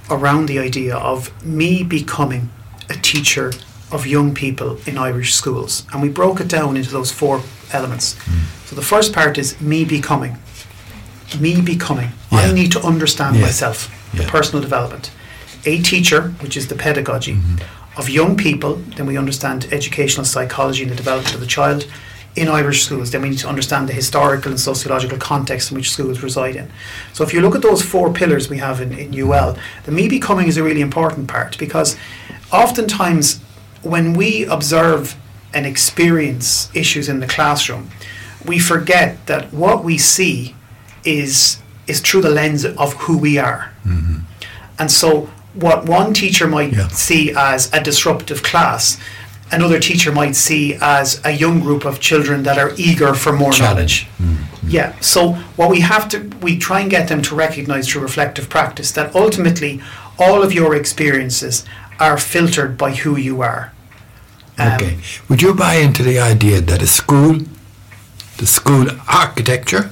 around 0.10 0.48
the 0.48 0.60
idea 0.60 0.96
of 0.96 1.32
me 1.46 1.84
becoming 1.84 2.50
a 2.89 2.94
teacher 2.96 3.52
of 3.92 4.06
young 4.08 4.34
people 4.34 4.78
in 4.86 4.98
Irish 4.98 5.34
schools. 5.34 5.86
And 5.94 6.02
we 6.02 6.10
broke 6.10 6.39
it 6.39 6.48
down 6.48 6.76
into 6.78 6.92
those 6.92 7.12
four 7.12 7.42
elements. 7.72 8.18
Hmm. 8.24 8.66
So 8.66 8.76
the 8.76 8.82
first 8.82 9.13
part 9.13 9.38
is 9.38 9.60
me 9.62 9.86
becoming. 9.86 10.38
Me 11.39 11.62
becoming. 11.62 12.10
I 12.32 12.52
need 12.52 12.72
to 12.74 12.82
understand 12.82 13.36
Yeah. 13.36 13.44
myself, 13.44 13.89
the 14.13 14.24
personal 14.24 14.62
development. 14.62 15.12
A 15.66 15.82
teacher, 15.82 16.34
which 16.42 16.58
is 16.58 16.68
the 16.68 16.76
pedagogy, 16.76 17.36
mm-hmm. 17.36 18.00
of 18.00 18.10
young 18.10 18.36
people, 18.36 18.76
then 18.96 19.06
we 19.06 19.18
understand 19.18 19.68
educational 19.72 20.26
psychology 20.26 20.84
and 20.84 20.92
the 20.92 20.96
development 20.96 21.34
of 21.36 21.39
the 21.39 21.48
child 21.48 21.86
in 22.36 22.48
Irish 22.48 22.84
schools. 22.84 23.12
Then 23.12 23.22
we 23.22 23.30
need 23.30 23.39
to 23.39 23.48
understand 23.48 23.88
the 23.88 23.93
historical 23.93 24.52
and 24.52 24.60
sociological 24.60 25.17
context 25.17 25.72
in 25.72 25.76
which 25.78 25.91
schools 25.91 26.24
reside 26.24 26.56
in. 26.56 26.72
So 27.13 27.24
if 27.24 27.34
you 27.34 27.41
look 27.41 27.56
at 27.56 27.62
those 27.62 27.82
four 27.82 28.12
pillars 28.12 28.50
we 28.50 28.58
have 28.58 28.82
in, 28.82 28.91
in 28.93 29.13
UL, 29.13 29.58
the 29.86 29.91
me 29.91 30.08
becoming 30.08 30.48
is 30.48 30.58
a 30.58 30.63
really 30.63 30.82
important 30.82 31.28
part 31.28 31.58
because 31.58 31.96
oftentimes 32.52 33.39
when 33.82 34.13
we 34.13 34.46
observe 34.46 35.15
and 35.54 35.65
experience 35.65 36.69
issues 36.74 37.08
in 37.08 37.19
the 37.19 37.28
classroom, 37.28 37.89
we 38.46 38.58
forget 38.60 39.26
that 39.28 39.54
what 39.54 39.84
we 39.84 39.98
see 39.98 40.56
is 41.04 41.60
is 41.86 42.00
through 42.00 42.22
the 42.22 42.30
lens 42.30 42.63
of 42.65 42.93
who 42.93 43.17
we 43.17 43.38
are. 43.38 43.74
Mm-hmm. 43.86 44.19
And 44.80 44.89
so, 44.89 45.30
what 45.54 45.86
one 45.86 46.13
teacher 46.13 46.48
might 46.48 46.72
Yeah. 46.74 46.88
see 46.88 47.34
as 47.36 47.69
a 47.74 47.82
disruptive 47.84 48.41
class, 48.41 48.98
another 49.54 49.80
teacher 49.80 50.12
might 50.12 50.36
see 50.36 50.76
as 50.82 51.22
a 51.24 51.32
young 51.32 51.60
group 51.60 51.86
of 51.86 52.00
children 52.00 52.44
that 52.44 52.58
are 52.58 52.72
eager 52.78 53.13
for 53.13 53.32
more 53.34 53.52
Challenge. 53.54 54.08
knowledge. 54.20 54.48
Yeah. 54.68 54.94
So, 55.00 55.34
what 55.58 55.70
we 55.70 55.82
have 55.82 56.08
to, 56.10 56.20
we 56.42 56.58
try 56.58 56.80
and 56.82 56.89
get 56.89 57.08
them 57.08 57.22
to 57.24 57.36
recognize 57.36 57.88
through 57.88 58.02
reflective 58.04 58.48
practice 58.50 58.92
that 58.94 59.13
ultimately 59.16 59.82
all 60.18 60.42
of 60.44 60.52
your 60.54 60.74
experiences 60.76 61.66
are 62.00 62.18
filtered 62.18 62.78
by 62.78 62.92
who 62.92 63.18
you 63.18 63.42
are. 63.42 63.72
Um, 64.58 64.74
Okay. 64.74 64.98
Would 65.30 65.42
you 65.42 65.54
buy 65.54 65.76
into 65.76 66.04
the 66.04 66.20
idea 66.20 66.62
that 66.62 66.82
a 66.82 66.88
school, 66.88 67.36
the 68.38 68.46
school 68.48 68.88
architecture, 69.08 69.92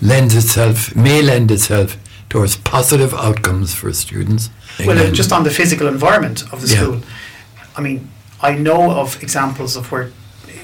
lends 0.00 0.34
itself, 0.34 0.94
may 0.96 1.22
lend 1.22 1.50
itself 1.50 1.96
towards 2.28 2.56
positive 2.56 3.12
outcomes 3.14 3.74
for 3.74 3.92
students? 3.92 4.50
Well, 4.86 5.12
just 5.12 5.32
on 5.32 5.44
the 5.44 5.50
physical 5.50 5.86
environment 5.88 6.42
of 6.52 6.60
the 6.62 6.68
Yeah. 6.68 6.76
school, 6.82 7.00
I 7.76 7.80
mean, 7.80 8.08
I 8.42 8.54
know 8.54 8.90
of 8.92 9.22
examples 9.22 9.76
of 9.76 9.90
where 9.92 10.10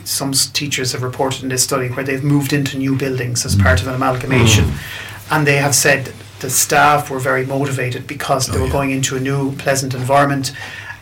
some 0.05 0.33
teachers 0.33 0.93
have 0.93 1.03
reported 1.03 1.43
in 1.43 1.49
this 1.49 1.65
study 1.65 1.89
where 1.89 2.05
they've 2.05 2.23
moved 2.25 2.53
into 2.53 2.79
new 2.79 2.97
buildings 2.97 3.45
as 3.45 3.57
part 3.57 3.81
of 3.83 3.89
an 3.89 3.95
amalgamation, 3.95 4.73
and 5.31 5.47
they 5.47 5.57
have 5.57 5.75
said 5.75 6.13
the 6.41 6.51
staff 6.51 7.11
were 7.11 7.19
very 7.19 7.45
motivated 7.47 8.07
because 8.07 8.47
they 8.47 8.57
Oh, 8.57 8.61
were 8.61 8.67
yeah. 8.67 8.73
going 8.73 8.91
into 8.91 9.17
a 9.17 9.21
new, 9.21 9.53
pleasant 9.57 9.95
environment. 9.95 10.53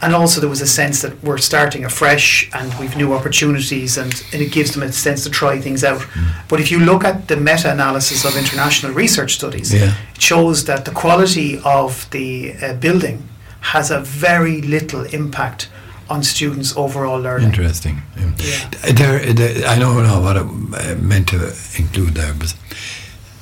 And 0.00 0.14
also, 0.14 0.40
there 0.40 0.50
was 0.50 0.60
a 0.60 0.66
sense 0.66 1.00
that 1.02 1.22
we're 1.24 1.38
starting 1.38 1.84
afresh 1.84 2.50
and 2.52 2.72
we've 2.78 2.96
new 2.96 3.14
opportunities, 3.14 3.96
and, 3.96 4.12
and 4.32 4.42
it 4.42 4.52
gives 4.52 4.72
them 4.72 4.82
a 4.82 4.92
sense 4.92 5.24
to 5.24 5.30
try 5.30 5.60
things 5.60 5.82
out. 5.82 6.00
Mm. 6.00 6.28
But 6.48 6.60
if 6.60 6.70
you 6.70 6.78
look 6.80 7.04
at 7.04 7.28
the 7.28 7.36
meta 7.36 7.72
analysis 7.72 8.24
of 8.24 8.36
international 8.36 8.92
research 8.92 9.34
studies, 9.34 9.72
Yeah. 9.72 9.94
it 10.14 10.20
shows 10.20 10.64
that 10.64 10.84
the 10.84 10.90
quality 10.90 11.58
of 11.64 12.08
the 12.10 12.54
uh, 12.62 12.74
building 12.74 13.28
has 13.60 13.90
a 13.90 14.00
very 14.00 14.60
little 14.62 15.04
impact 15.06 15.68
on 16.08 16.22
students' 16.22 16.76
overall 16.76 17.20
learning. 17.20 17.48
Interesting. 17.48 18.02
Um, 18.16 18.34
Yeah. 18.38 18.92
There, 18.92 19.32
there, 19.32 19.68
I 19.68 19.78
don't 19.78 20.02
know 20.02 20.20
what 20.20 20.36
I 20.36 20.40
uh, 20.40 20.96
meant 20.96 21.28
to 21.28 21.52
include 21.78 22.14
there, 22.14 22.34
but 22.34 22.54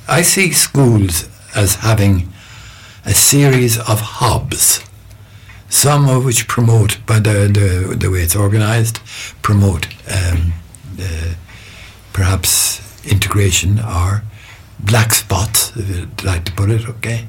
I 0.08 0.22
see 0.22 0.52
schools 0.52 1.28
as 1.54 1.76
having 1.76 2.28
a 3.04 3.12
series 3.14 3.78
of 3.78 4.00
hubs, 4.00 4.80
some 5.68 6.08
of 6.08 6.24
which 6.24 6.46
promote, 6.48 7.04
by 7.06 7.18
the, 7.18 7.48
the, 7.48 7.96
the 7.96 8.10
way 8.10 8.20
it's 8.22 8.36
organized, 8.36 9.00
promote 9.42 9.86
um, 10.12 10.52
uh, 11.00 11.34
perhaps 12.12 12.80
integration 13.04 13.80
or 13.80 14.22
black 14.78 15.12
spots, 15.14 15.72
if 15.76 15.88
you'd 15.88 16.24
like 16.24 16.44
to 16.44 16.52
put 16.52 16.70
it, 16.70 16.88
okay, 16.88 17.26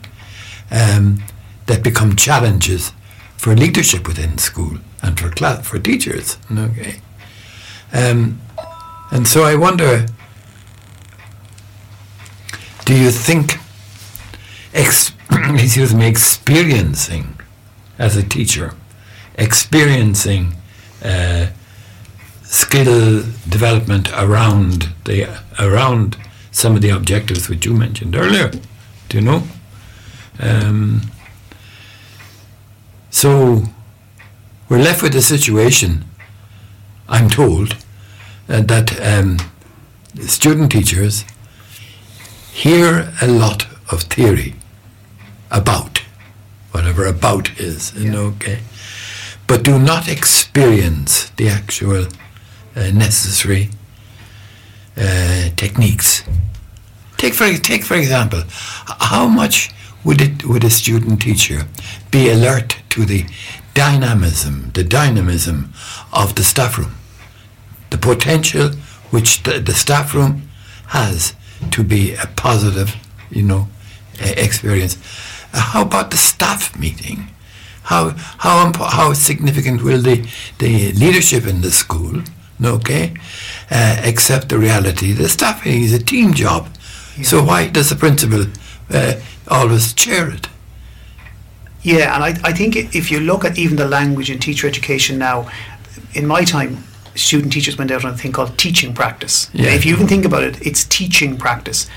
um, 0.72 1.24
that 1.66 1.84
become 1.84 2.16
challenges 2.16 2.92
for 3.38 3.56
leadership 3.56 4.08
within 4.08 4.38
school 4.38 4.78
and 5.04 5.20
for 5.20 5.30
class, 5.30 5.68
for 5.68 5.78
teachers, 5.78 6.38
okay. 6.52 7.02
Um, 7.92 8.42
and 9.12 9.28
so 9.28 9.44
I 9.44 9.56
wonder, 9.56 10.08
do 12.86 12.96
you 12.96 13.12
think, 13.12 13.58
ex- 14.74 15.12
excuse 15.32 15.94
me, 15.94 16.08
experiencing 16.08 17.40
as 18.00 18.18
a 18.18 18.24
teacher, 18.24 18.74
experiencing 19.36 20.56
uh, 21.04 21.48
skill 22.44 23.24
development 23.48 24.12
around 24.14 24.90
the 25.06 25.28
around 25.60 26.18
some 26.52 26.76
of 26.76 26.82
the 26.82 26.90
objectives 26.90 27.50
which 27.50 27.66
you 27.66 27.74
mentioned 27.74 28.16
earlier, 28.16 28.52
do 29.10 29.18
you 29.18 29.22
know? 29.22 29.44
Um, 30.40 31.02
so 33.10 33.64
we're 34.70 34.80
left 34.82 35.02
with 35.04 35.16
a 35.16 35.22
situation, 35.22 36.06
I'm 37.08 37.30
told, 37.30 37.76
uh, 38.50 38.62
that 38.62 39.00
um, 39.02 39.38
student 40.28 40.72
teachers 40.72 41.26
hear 42.54 43.12
a 43.22 43.28
lot 43.28 43.68
of 43.92 44.04
theory 44.04 44.56
about 45.52 46.00
whatever 46.72 47.06
about 47.06 47.60
is, 47.60 47.94
you 47.96 48.06
Yeah. 48.06 48.12
know, 48.12 48.26
okay, 48.36 48.60
but 49.48 49.64
do 49.64 49.78
not 49.80 50.08
experience 50.08 51.30
the 51.38 51.50
actual 51.50 52.08
uh, 52.76 52.90
necessary 52.92 53.70
uh, 54.98 55.50
techniques. 55.56 56.24
Take 57.18 57.34
for 57.36 57.52
take 57.58 57.84
for 57.84 57.96
example, 57.96 58.44
how 59.00 59.28
much 59.28 59.70
would 60.04 60.22
it 60.22 60.46
would 60.46 60.64
a 60.64 60.70
student 60.70 61.22
teacher 61.22 61.66
be 62.12 62.30
alert 62.30 62.78
to 62.90 63.06
the 63.06 63.26
dynamism, 63.74 64.72
the 64.74 64.84
dynamism 64.84 65.74
of 66.12 66.36
the 66.36 66.44
staff 66.44 66.78
room, 66.78 66.96
the 67.90 67.98
potential 67.98 68.70
which 69.12 69.44
the, 69.44 69.60
the 69.60 69.74
staff 69.74 70.14
room 70.14 70.50
has 70.88 71.34
to 71.72 71.84
be 71.84 72.14
a 72.16 72.28
positive, 72.36 72.96
you 73.30 73.44
know, 73.44 73.68
uh, 74.22 74.34
experience. 74.38 74.98
Uh, 75.54 75.60
how 75.60 75.82
about 75.84 76.12
the 76.12 76.18
staff 76.18 76.78
meeting? 76.78 77.30
How 77.84 78.12
how 78.40 78.66
impo- 78.66 78.90
how 78.90 79.14
significant 79.14 79.84
will 79.84 80.02
the 80.02 80.26
the 80.60 80.92
leadership 80.94 81.46
in 81.48 81.62
the 81.62 81.72
school, 81.72 82.22
okay, 82.64 83.14
uh, 83.72 84.02
accept 84.04 84.50
the 84.50 84.58
reality? 84.58 85.12
The 85.14 85.30
staff 85.30 85.66
meeting 85.66 85.84
is 85.84 85.94
a 85.94 86.04
team 86.04 86.34
job, 86.34 86.68
so 87.24 87.44
why 87.44 87.68
does 87.68 87.90
the 87.90 87.96
principal 87.96 88.46
uh, 88.90 89.14
always 89.48 89.94
chair 89.94 90.30
it? 90.30 90.48
Yeah, 91.82 92.16
and 92.16 92.24
I, 92.24 92.50
I 92.50 92.54
think 92.54 92.76
if 92.76 93.12
you 93.12 93.20
look 93.20 93.44
at 93.44 93.58
even 93.58 93.76
the 93.76 93.88
language 93.88 94.32
in 94.32 94.40
teacher 94.40 94.68
education 94.68 95.18
now, 95.18 95.50
in 96.14 96.26
my 96.26 96.44
time, 96.44 96.84
student 97.16 97.54
teachers 97.54 97.78
went 97.78 97.92
out 97.92 98.06
on 98.06 98.14
a 98.14 98.18
thing 98.18 98.32
called 98.32 98.58
teaching 98.58 98.94
practice. 98.94 99.50
Yeah. 99.54 99.72
If 99.72 99.86
you 99.86 99.94
even 99.94 100.08
think 100.08 100.26
about 100.26 100.44
it, 100.44 100.66
it's 100.66 100.86
teaching 100.86 101.38
practice. 101.38 101.88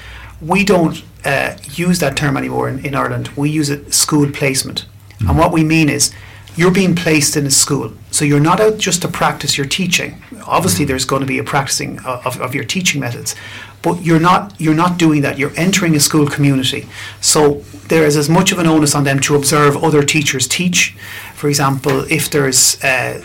We 0.40 0.64
don't 0.64 1.02
uh, 1.24 1.56
use 1.70 2.00
that 2.00 2.16
term 2.16 2.36
anymore 2.36 2.68
in, 2.68 2.84
in 2.84 2.94
Ireland. 2.94 3.28
We 3.36 3.48
use 3.48 3.70
it 3.70 3.94
school 3.94 4.30
placement. 4.30 4.86
And 5.20 5.38
what 5.38 5.50
we 5.50 5.64
mean 5.64 5.88
is 5.88 6.12
you're 6.56 6.70
being 6.70 6.94
placed 6.94 7.36
in 7.36 7.46
a 7.46 7.50
school. 7.50 7.92
So 8.10 8.24
you're 8.24 8.40
not 8.40 8.60
out 8.60 8.78
just 8.78 9.02
to 9.02 9.08
practice 9.08 9.58
your 9.58 9.66
teaching. 9.66 10.22
Obviously, 10.46 10.84
there's 10.84 11.04
going 11.04 11.20
to 11.20 11.26
be 11.26 11.38
a 11.38 11.44
practicing 11.44 11.98
of, 12.00 12.26
of, 12.26 12.40
of 12.40 12.54
your 12.54 12.64
teaching 12.64 13.00
methods, 13.00 13.36
but 13.82 14.02
you're 14.02 14.20
not 14.20 14.58
you're 14.58 14.74
not 14.74 14.98
doing 14.98 15.22
that. 15.22 15.38
You're 15.38 15.52
entering 15.56 15.94
a 15.94 16.00
school 16.00 16.26
community. 16.26 16.88
So 17.20 17.62
there 17.88 18.04
is 18.04 18.16
as 18.16 18.28
much 18.28 18.52
of 18.52 18.58
an 18.58 18.66
onus 18.66 18.94
on 18.94 19.04
them 19.04 19.20
to 19.20 19.36
observe 19.36 19.76
other 19.76 20.02
teachers 20.02 20.48
teach. 20.48 20.96
For 21.34 21.48
example, 21.48 22.10
if 22.10 22.30
there's 22.30 22.82
uh, 22.82 23.22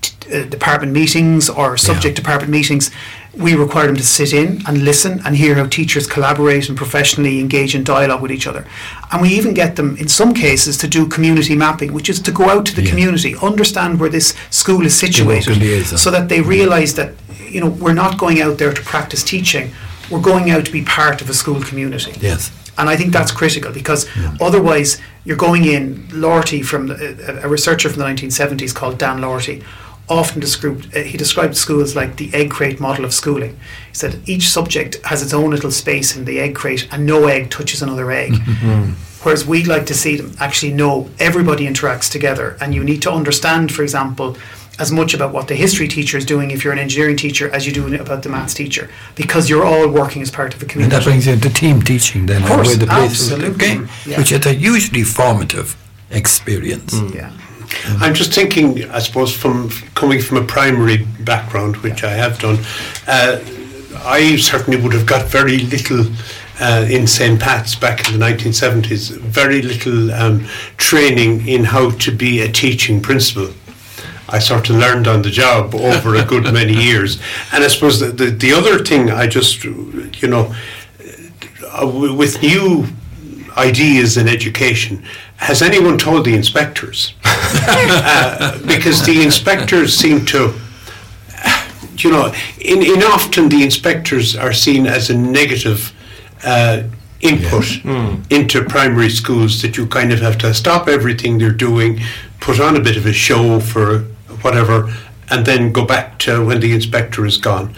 t- 0.00 0.34
uh, 0.34 0.44
department 0.44 0.92
meetings 0.92 1.48
or 1.48 1.76
subject 1.76 2.16
department 2.16 2.50
meetings, 2.50 2.90
we 3.36 3.54
require 3.54 3.86
them 3.86 3.96
to 3.96 4.02
sit 4.02 4.32
in 4.32 4.62
and 4.66 4.84
listen 4.84 5.20
and 5.24 5.36
hear 5.36 5.54
how 5.56 5.66
teachers 5.66 6.06
collaborate 6.06 6.68
and 6.68 6.76
professionally 6.78 7.40
engage 7.40 7.74
in 7.74 7.82
dialogue 7.84 8.22
with 8.22 8.30
each 8.30 8.46
other. 8.46 8.64
And 9.10 9.20
we 9.22 9.30
even 9.30 9.54
get 9.54 9.76
them, 9.76 9.96
in 9.96 10.08
some 10.08 10.34
cases, 10.34 10.76
to 10.78 10.86
do 10.88 11.06
community 11.08 11.56
mapping, 11.56 11.92
which 11.92 12.08
is 12.08 12.20
to 12.22 12.30
go 12.30 12.44
out 12.48 12.64
to 12.66 12.74
the 12.76 12.82
Yeah. 12.82 12.90
community, 12.90 13.34
understand 13.42 13.98
where 14.00 14.10
this 14.10 14.34
school 14.50 14.86
is 14.86 14.94
situated, 14.96 15.56
so 15.98 16.10
that 16.10 16.28
they 16.28 16.40
realise 16.40 16.92
that 16.94 17.12
you 17.50 17.60
know 17.60 17.68
we're 17.68 17.92
not 17.94 18.18
going 18.18 18.40
out 18.40 18.58
there 18.58 18.72
to 18.72 18.82
practice 18.82 19.22
teaching. 19.24 19.70
We're 20.10 20.20
going 20.32 20.50
out 20.50 20.64
to 20.66 20.72
be 20.72 20.82
part 20.82 21.20
of 21.22 21.28
a 21.30 21.34
school 21.34 21.60
community. 21.62 22.12
Yes. 22.20 22.50
And 22.76 22.90
I 22.90 22.96
think 22.96 23.12
that's 23.12 23.32
critical 23.32 23.72
because 23.72 24.06
otherwise 24.40 24.98
you're 25.24 25.36
going 25.36 25.64
in, 25.64 26.06
Lortie, 26.12 26.62
from 26.62 26.88
the, 26.88 26.96
a, 27.42 27.46
a 27.46 27.48
researcher 27.48 27.88
from 27.88 28.00
the 28.00 28.04
1970s 28.06 28.74
called 28.74 28.98
Dan 28.98 29.20
Lortie, 29.20 29.62
often 30.08 30.40
described 30.40 30.94
uh, 30.96 31.00
he 31.00 31.16
described 31.16 31.56
schools 31.56 31.96
like 31.96 32.16
the 32.16 32.32
egg 32.34 32.50
crate 32.50 32.78
model 32.80 33.04
of 33.04 33.14
schooling. 33.14 33.56
He 33.88 33.94
said 33.94 34.20
each 34.26 34.48
subject 34.48 34.96
has 35.06 35.22
its 35.22 35.32
own 35.32 35.50
little 35.50 35.70
space 35.70 36.16
in 36.16 36.24
the 36.26 36.38
egg 36.40 36.54
crate, 36.54 36.86
and 36.92 37.06
no 37.06 37.26
egg 37.26 37.50
touches 37.50 37.82
another 37.82 38.10
egg. 38.10 38.34
Whereas 39.22 39.46
we'd 39.46 39.66
like 39.66 39.86
to 39.86 39.94
see 39.94 40.16
them 40.16 40.32
actually 40.38 40.72
know 40.74 41.08
everybody 41.18 41.66
interacts 41.66 42.10
together, 42.10 42.58
and 42.60 42.74
you 42.74 42.84
need 42.84 43.00
to 43.02 43.10
understand, 43.10 43.72
for 43.72 43.82
example, 43.82 44.36
as 44.78 44.92
much 44.92 45.14
about 45.14 45.32
what 45.32 45.48
the 45.48 45.54
history 45.54 45.88
teacher 45.88 46.18
is 46.18 46.26
doing 46.26 46.50
if 46.50 46.62
you're 46.64 46.72
an 46.74 46.78
engineering 46.78 47.16
teacher 47.16 47.48
as 47.54 47.64
you 47.66 47.72
do 47.72 47.94
about 47.98 48.22
the 48.22 48.28
maths 48.28 48.52
teacher, 48.52 48.90
because 49.14 49.48
you're 49.48 49.64
all 49.64 49.88
working 49.88 50.20
as 50.20 50.30
part 50.30 50.52
of 50.54 50.60
a 50.60 50.66
community. 50.66 50.94
And 50.96 51.00
that 51.02 51.08
brings 51.08 51.26
you 51.26 51.32
into 51.32 51.48
team 51.48 51.80
teaching 51.80 52.26
then, 52.26 52.42
Of 52.42 52.48
course, 52.48 52.76
the 52.76 52.86
absolutely. 52.90 53.54
okay, 53.54 53.86
Yeah. 54.04 54.18
which 54.18 54.32
is 54.32 54.44
a 54.44 54.52
hugely 54.52 55.04
formative 55.04 55.74
experience. 56.10 56.92
yeah. 57.14 57.30
I'm 58.00 58.14
just 58.14 58.32
thinking, 58.32 58.88
I 58.90 58.98
suppose, 58.98 59.34
from 59.34 59.70
coming 59.94 60.20
from 60.20 60.38
a 60.38 60.44
primary 60.44 61.06
background, 61.20 61.76
which 61.78 62.04
I 62.04 62.12
have 62.12 62.38
done, 62.38 62.58
uh, 63.06 63.40
I 64.04 64.36
certainly 64.36 64.80
would 64.80 64.92
have 64.92 65.06
got 65.06 65.26
very 65.26 65.58
little 65.58 66.06
uh, 66.60 66.86
in 66.88 67.06
St. 67.06 67.40
Pat's 67.40 67.74
back 67.74 68.06
in 68.06 68.18
the 68.18 68.24
1970s, 68.24 69.16
very 69.18 69.62
little 69.62 70.12
um, 70.12 70.44
training 70.76 71.46
in 71.48 71.64
how 71.64 71.90
to 71.90 72.12
be 72.12 72.40
a 72.40 72.50
teaching 72.50 73.00
principal. 73.00 73.52
I 74.28 74.38
sort 74.38 74.70
of 74.70 74.76
learned 74.76 75.06
on 75.06 75.22
the 75.22 75.30
job 75.30 75.74
over 75.74 76.14
a 76.14 76.24
good 76.24 76.44
many 76.52 76.74
years. 76.84 77.20
And 77.52 77.62
I 77.62 77.68
suppose 77.68 78.00
the, 78.00 78.06
the, 78.06 78.30
the 78.30 78.52
other 78.52 78.78
thing 78.84 79.10
I 79.10 79.26
just, 79.26 79.64
you 79.64 80.28
know, 80.28 80.54
uh, 81.66 81.86
with 81.86 82.40
new 82.42 82.86
ideas 83.56 84.16
in 84.16 84.28
education, 84.28 85.04
has 85.36 85.62
anyone 85.62 85.98
told 85.98 86.24
the 86.24 86.34
inspectors? 86.34 87.14
uh, 87.24 88.58
because 88.66 89.04
the 89.04 89.22
inspectors 89.22 89.94
seem 89.94 90.24
to, 90.26 90.54
you 91.98 92.10
know, 92.10 92.32
in, 92.60 92.82
in 92.82 93.02
often 93.02 93.48
the 93.48 93.62
inspectors 93.62 94.36
are 94.36 94.52
seen 94.52 94.86
as 94.86 95.10
a 95.10 95.16
negative 95.16 95.92
uh, 96.44 96.82
input 97.20 97.84
into 98.30 98.64
primary 98.64 99.08
schools 99.08 99.62
that 99.62 99.76
you 99.76 99.86
kind 99.86 100.12
of 100.12 100.20
have 100.20 100.36
to 100.38 100.52
stop 100.52 100.88
everything 100.88 101.38
they're 101.38 101.50
doing, 101.50 102.00
put 102.40 102.60
on 102.60 102.76
a 102.76 102.80
bit 102.80 102.96
of 102.96 103.06
a 103.06 103.12
show 103.12 103.60
for 103.60 104.00
whatever, 104.42 104.92
and 105.30 105.46
then 105.46 105.72
go 105.72 105.84
back 105.86 106.18
to 106.18 106.44
when 106.44 106.60
the 106.60 106.72
inspector 106.72 107.24
is 107.24 107.38
gone. 107.38 107.74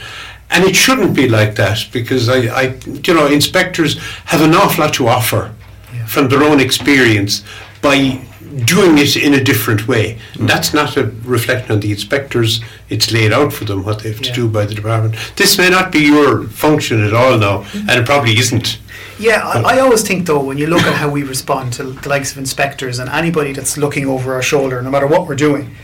And 0.51 0.65
it 0.65 0.77
shouldn't 0.77 1.15
be 1.15 1.29
like 1.29 1.57
that 1.57 1.87
because 1.93 2.29
I, 2.29 2.47
I 2.47 2.63
you 3.05 3.15
know, 3.15 3.27
inspectors 3.27 3.99
have 4.27 4.41
an 4.43 4.55
awful 4.55 4.85
lot 4.85 4.95
to 4.95 5.09
offer 5.09 5.53
from 6.07 6.29
their 6.29 6.43
own 6.43 6.61
experience 6.61 7.45
by 7.83 8.21
doing 8.65 8.97
it 8.99 9.17
in 9.17 9.35
a 9.35 9.43
different 9.43 9.87
way. 9.87 10.19
Mm. 10.35 10.47
That's 10.49 10.73
not 10.73 10.97
a 10.97 11.05
reflection 11.25 11.73
on 11.73 11.81
the 11.81 11.91
inspectors. 11.91 12.61
It's 12.89 13.13
laid 13.13 13.33
out 13.33 13.53
for 13.53 13.65
them 13.65 13.85
what 13.85 14.03
they 14.03 14.11
have 14.11 14.23
to 14.23 14.29
Yeah. 14.29 14.35
do 14.35 14.49
by 14.49 14.65
the 14.65 14.75
department. 14.75 15.17
This 15.37 15.59
may 15.59 15.69
not 15.69 15.93
be 15.93 16.01
your 16.01 16.45
function 16.45 17.05
at 17.05 17.13
all 17.13 17.37
now, 17.39 17.65
mm. 17.65 17.81
and 17.89 18.01
it 18.01 18.07
probably 18.07 18.39
isn't. 18.39 18.79
Yeah, 19.19 19.47
I, 19.47 19.77
I 19.77 19.81
always 19.81 20.03
think 20.03 20.27
though, 20.27 20.43
when 20.43 20.59
you 20.59 20.67
look 20.67 20.83
at 20.83 20.95
how 20.95 21.09
we 21.09 21.23
respond 21.23 21.73
to 21.75 21.85
the 21.85 22.09
likes 22.09 22.33
of 22.33 22.39
inspectors 22.39 22.99
and 22.99 23.09
anybody 23.11 23.53
that's 23.53 23.77
looking 23.77 24.07
over 24.07 24.35
our 24.35 24.43
shoulder, 24.43 24.81
no 24.83 24.91
matter 24.91 25.07
what 25.07 25.27
we're 25.27 25.37
doing, 25.37 25.75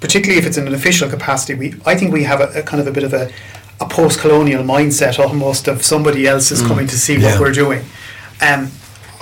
particularly 0.00 0.38
if 0.38 0.46
it's 0.46 0.56
in 0.56 0.66
an 0.66 0.74
official 0.74 1.08
capacity, 1.08 1.54
we 1.54 1.74
I 1.86 1.94
think 1.96 2.12
we 2.12 2.24
have 2.24 2.40
a, 2.40 2.60
a 2.60 2.62
kind 2.62 2.80
of 2.80 2.86
a 2.86 2.92
bit 2.92 3.04
of 3.04 3.12
a, 3.12 3.30
a 3.80 3.86
post-colonial 3.88 4.64
mindset 4.64 5.18
almost 5.18 5.68
of 5.68 5.82
somebody 5.82 6.26
else 6.26 6.50
is 6.50 6.62
mm. 6.62 6.68
coming 6.68 6.86
to 6.88 6.96
see 6.98 7.16
Yeah. 7.16 7.32
what 7.32 7.40
we're 7.40 7.52
doing. 7.52 7.84
Um, 8.40 8.70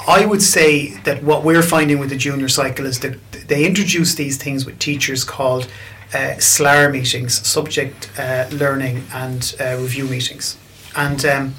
I 0.06 0.24
would 0.24 0.42
say 0.42 0.96
that 1.04 1.22
what 1.22 1.44
we're 1.44 1.62
finding 1.62 1.98
with 1.98 2.10
the 2.10 2.16
junior 2.16 2.48
cycle 2.48 2.86
is 2.86 3.00
that 3.00 3.18
they 3.48 3.66
introduce 3.66 4.14
these 4.14 4.36
things 4.36 4.64
with 4.64 4.78
teachers 4.78 5.24
called 5.24 5.68
uh, 6.14 6.34
SLAR 6.38 6.90
meetings, 6.90 7.46
subject 7.46 8.10
uh, 8.18 8.48
learning 8.50 9.04
and 9.12 9.54
uh, 9.60 9.76
review 9.78 10.06
meetings. 10.06 10.56
And 10.96 11.24
um, 11.24 11.54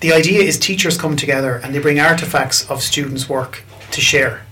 the 0.00 0.12
idea 0.12 0.42
is 0.42 0.58
teachers 0.58 0.98
come 0.98 1.16
together 1.16 1.56
and 1.56 1.74
they 1.74 1.78
bring 1.78 2.00
artifacts 2.00 2.68
of 2.70 2.82
students' 2.82 3.28
work 3.28 3.62
to 3.92 4.00
share. 4.00 4.44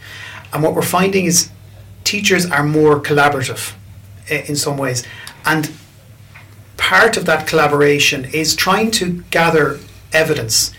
And 0.53 0.63
what 0.63 0.75
we're 0.75 0.83
finding 0.83 1.25
is 1.25 1.51
teachers 2.05 2.47
are 2.47 2.63
more 2.63 3.01
collaborative 3.01 3.75
in 4.29 4.55
some 4.55 4.77
ways. 4.77 5.05
And 5.45 5.73
part 6.77 7.17
of 7.17 7.25
that 7.27 7.47
collaboration 7.47 8.27
is 8.33 8.55
trying 8.55 8.91
to 8.93 9.23
gather 9.31 9.81
evidence 10.13 10.73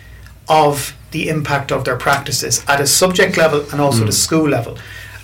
of 0.47 0.95
the 1.11 1.29
impact 1.29 1.71
of 1.71 1.83
their 1.83 1.97
practices 1.97 2.63
at 2.67 2.79
a 2.79 2.87
subject 2.87 3.37
level 3.37 3.65
and 3.71 3.81
also 3.81 4.05
the 4.05 4.11
school 4.11 4.47
level. 4.47 4.77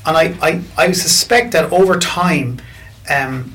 And 0.05 0.15
I, 0.17 0.37
I, 0.41 0.61
I 0.77 0.91
suspect 0.91 1.51
that 1.53 1.71
over 1.71 1.97
time, 1.97 2.61
um, 3.09 3.53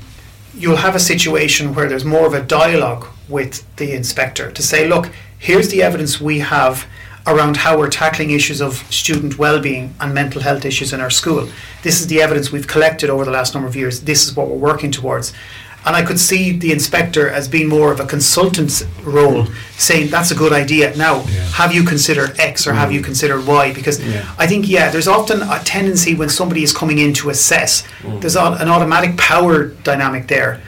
you'll 0.55 0.77
have 0.77 0.95
a 0.95 0.99
situation 0.99 1.73
where 1.73 1.87
there's 1.89 2.05
more 2.05 2.25
of 2.25 2.33
a 2.33 2.41
dialogue 2.41 3.07
with 3.27 3.63
the 3.77 3.93
inspector 3.93 4.51
to 4.51 4.63
say, 4.63 4.87
look, 4.87 5.11
here's 5.39 5.69
the 5.69 5.81
evidence 5.81 6.21
we 6.21 6.39
have 6.39 6.85
around 7.25 7.57
how 7.57 7.77
we're 7.77 7.89
tackling 7.89 8.31
issues 8.31 8.61
of 8.61 8.75
student 8.91 9.37
well-being 9.37 9.95
and 9.99 10.13
mental 10.13 10.41
health 10.41 10.65
issues 10.65 10.91
in 10.91 10.99
our 10.99 11.09
school. 11.09 11.47
This 11.81 12.01
is 12.01 12.07
the 12.07 12.21
evidence 12.21 12.51
we've 12.51 12.67
collected 12.67 13.09
over 13.09 13.23
the 13.23 13.31
last 13.31 13.53
number 13.53 13.67
of 13.67 13.75
years. 13.75 14.01
This 14.01 14.27
is 14.27 14.35
what 14.35 14.47
we're 14.47 14.57
working 14.57 14.91
towards. 14.91 15.33
And 15.85 15.95
I 15.95 16.03
could 16.03 16.19
see 16.19 16.57
the 16.57 16.71
inspector 16.71 17.29
as 17.29 17.47
being 17.47 17.67
more 17.67 17.91
of 17.91 17.99
a 17.99 18.05
consultant's 18.05 18.83
role, 19.03 19.43
mm. 19.45 19.79
saying 19.79 20.09
that's 20.09 20.31
a 20.31 20.35
good 20.35 20.53
idea. 20.53 20.95
Now, 20.95 21.19
have 21.55 21.73
you 21.73 21.83
considered 21.83 22.39
X 22.39 22.65
or 22.67 22.73
have 22.73 22.91
you 22.91 23.01
mm. 23.01 23.05
considered 23.05 23.45
Y? 23.45 23.73
Because 23.73 23.99
I 24.37 24.47
think, 24.47 24.69
yeah, 24.69 24.89
there's 24.89 25.07
often 25.07 25.41
a 25.41 25.59
tendency 25.63 26.15
when 26.15 26.29
somebody 26.29 26.63
is 26.63 26.71
coming 26.71 26.99
in 26.99 27.13
to 27.15 27.29
assess, 27.29 27.83
mm. 28.01 28.19
there's 28.21 28.35
a- 28.35 28.57
an 28.61 28.69
automatic 28.69 29.17
power 29.17 29.65
dynamic 29.83 30.27
there. 30.27 30.61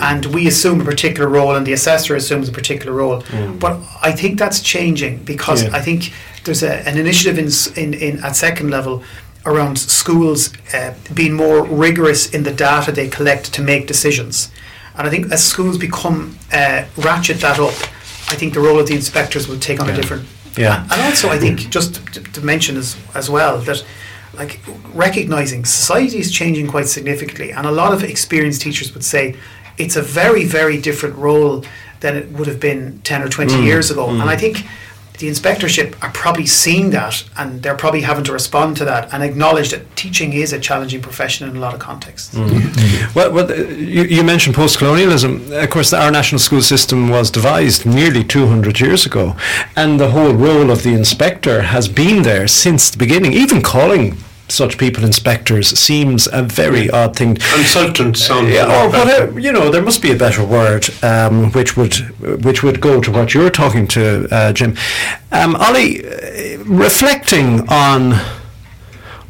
And 0.00 0.26
we 0.26 0.46
assume 0.46 0.82
a 0.82 0.84
particular 0.84 1.26
role, 1.28 1.54
and 1.56 1.66
the 1.66 1.72
assessor 1.72 2.14
assumes 2.14 2.48
a 2.50 2.52
particular 2.52 2.92
role. 2.92 3.24
But 3.58 3.80
I 4.02 4.12
think 4.12 4.38
that's 4.38 4.60
changing 4.60 5.24
because 5.24 5.62
Yeah. 5.62 5.78
I 5.78 5.80
think 5.80 6.12
there's 6.44 6.62
a, 6.62 6.86
an 6.88 6.98
initiative 6.98 7.38
in, 7.38 7.48
in, 7.82 7.94
in 7.94 8.24
at 8.24 8.36
second 8.36 8.70
level 8.70 9.02
around 9.46 9.78
schools 9.78 10.52
uh, 10.74 10.94
being 11.14 11.34
more 11.34 11.64
rigorous 11.64 12.30
in 12.34 12.42
the 12.42 12.52
data 12.52 12.92
they 12.92 13.08
collect 13.08 13.52
to 13.54 13.62
make 13.62 13.86
decisions. 13.86 14.50
And 14.96 15.06
I 15.06 15.10
think 15.10 15.32
as 15.32 15.42
schools 15.42 15.78
become 15.78 16.38
uh, 16.52 16.84
ratchet 16.96 17.40
that 17.40 17.58
up, 17.58 17.74
I 18.28 18.36
think 18.36 18.54
the 18.54 18.60
role 18.60 18.78
of 18.78 18.86
the 18.86 18.94
inspectors 18.94 19.48
will 19.48 19.58
take 19.58 19.80
on 19.80 19.88
a 19.88 19.94
different. 19.94 20.26
Yeah. 20.56 20.86
And 20.90 21.00
also, 21.02 21.28
I 21.28 21.38
think 21.38 21.70
just 21.70 21.94
to, 22.14 22.22
to 22.22 22.40
mention 22.40 22.76
as 22.76 22.96
as 23.14 23.30
well 23.30 23.58
that. 23.58 23.84
Like 24.32 24.60
recognizing 24.94 25.64
society 25.64 26.18
is 26.18 26.30
changing 26.30 26.68
quite 26.68 26.86
significantly, 26.86 27.50
and 27.50 27.66
a 27.66 27.72
lot 27.72 27.92
of 27.92 28.04
experienced 28.04 28.62
teachers 28.62 28.94
would 28.94 29.04
say 29.04 29.34
it's 29.76 29.96
a 29.96 30.02
very, 30.02 30.44
very 30.44 30.80
different 30.80 31.16
role 31.16 31.64
than 32.00 32.16
it 32.16 32.30
would 32.32 32.46
have 32.46 32.60
been 32.60 33.00
10 33.02 33.22
or 33.22 33.28
20 33.28 33.62
years 33.62 33.90
ago. 33.90 34.08
And 34.08 34.22
I 34.22 34.36
think 34.36 34.64
the 35.20 35.28
inspectorship 35.28 36.02
are 36.02 36.10
probably 36.12 36.46
seeing 36.46 36.90
that 36.90 37.22
and 37.36 37.62
they're 37.62 37.76
probably 37.76 38.00
having 38.00 38.24
to 38.24 38.32
respond 38.32 38.76
to 38.78 38.86
that 38.86 39.12
and 39.12 39.22
acknowledge 39.22 39.70
that 39.70 39.94
teaching 39.94 40.32
is 40.32 40.52
a 40.54 40.58
challenging 40.58 41.02
profession 41.02 41.48
in 41.48 41.56
a 41.56 41.60
lot 41.60 41.74
of 41.74 41.80
contexts. 41.80 42.34
Well, 43.14 43.30
well 43.30 43.50
uh, 43.50 43.54
you, 43.54 44.04
you 44.04 44.24
mentioned 44.24 44.56
post-colonialism. 44.56 45.52
Of 45.52 45.68
course, 45.70 45.92
our 45.92 46.10
national 46.10 46.38
school 46.38 46.62
system 46.62 47.10
was 47.10 47.30
devised 47.30 47.84
nearly 47.84 48.24
200 48.24 48.80
years 48.80 49.04
ago, 49.04 49.36
and 49.76 50.00
the 50.00 50.10
whole 50.10 50.32
role 50.32 50.70
of 50.70 50.82
the 50.82 50.94
inspector 50.94 51.62
has 51.62 51.86
been 51.86 52.22
there 52.22 52.48
since 52.48 52.90
the 52.90 52.96
beginning. 52.96 53.34
Even 53.34 53.60
calling 53.60 54.16
such 54.50 54.78
people 54.78 55.04
inspectors 55.04 55.68
seems 55.78 56.28
a 56.32 56.42
very 56.42 56.90
odd 56.90 57.16
thing. 57.16 57.36
Consultant 57.36 58.16
sounds. 58.16 58.50
Yeah, 58.50 58.66
or 58.66 58.88
whatever, 58.90 59.38
you 59.38 59.52
know, 59.52 59.70
there 59.70 59.82
must 59.82 60.02
be 60.02 60.12
a 60.12 60.16
better 60.16 60.44
word 60.44 60.88
um, 61.02 61.52
which 61.52 61.76
would 61.76 61.94
which 62.44 62.62
would 62.62 62.80
go 62.80 63.00
to 63.00 63.10
what 63.10 63.34
you're 63.34 63.50
talking 63.50 63.86
to, 63.88 64.28
uh, 64.30 64.52
Jim. 64.52 64.76
Um, 65.32 65.56
Ollie, 65.56 66.04
uh, 66.04 66.58
reflecting 66.64 67.68
on 67.68 68.14